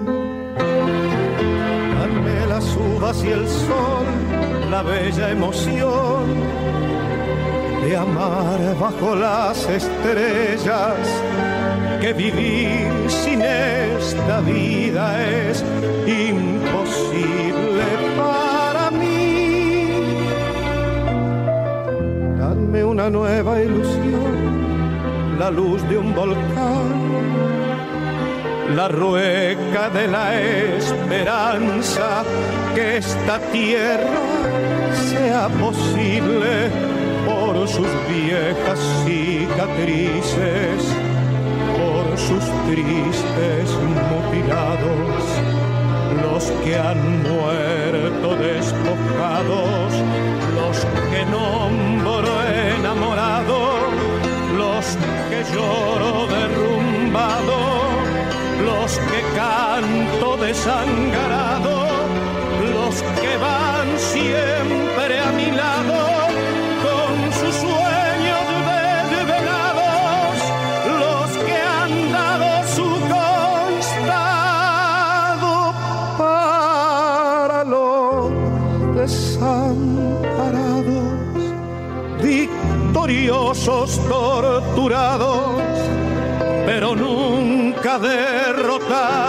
Dame 1.98 2.46
las 2.48 2.66
uvas 2.76 3.24
y 3.24 3.28
el 3.28 3.48
sol, 3.48 4.06
la 4.70 4.82
bella 4.82 5.30
emoción 5.30 6.26
de 7.82 7.96
amar 7.96 8.60
bajo 8.78 9.14
las 9.14 9.66
estrellas, 9.68 10.98
que 12.00 12.12
vivir 12.12 12.88
sin 13.08 13.42
esta 13.42 14.40
vida 14.40 15.04
es 15.28 15.64
imposible 16.06 17.84
para 18.16 18.90
mí. 18.90 20.00
Dame 22.38 22.84
una 22.84 23.10
nueva 23.10 23.60
ilusión, 23.60 25.38
la 25.38 25.50
luz 25.50 25.82
de 25.88 25.98
un 25.98 26.14
volcán 26.14 27.08
la 28.74 28.88
rueca 28.88 29.88
de 29.90 30.08
la 30.08 30.40
esperanza, 30.40 32.22
que 32.74 32.98
esta 32.98 33.38
tierra 33.50 34.20
sea 35.10 35.48
posible 35.48 36.70
por 37.26 37.66
sus 37.66 37.88
viejas 38.08 38.78
cicatrices, 39.04 40.94
sus 42.18 42.44
tristes 42.66 43.68
mutilados, 44.10 45.22
los 46.22 46.44
que 46.62 46.76
han 46.76 47.22
muerto 47.22 48.36
despojados, 48.36 49.92
los 50.58 50.76
que 51.10 51.24
nombro 51.26 52.42
enamorado, 52.76 53.58
los 54.56 54.84
que 55.30 55.44
lloro 55.54 56.26
derrumbado 56.26 57.78
los 58.64 58.98
que 58.98 59.20
canto 59.36 60.36
desangrado, 60.38 61.86
los 62.72 63.02
que 63.20 63.36
van 63.36 63.67
victoriosos 83.08 83.98
torturados, 84.06 85.62
pero 86.66 86.94
nunca 86.94 87.98
derrotados. 87.98 89.27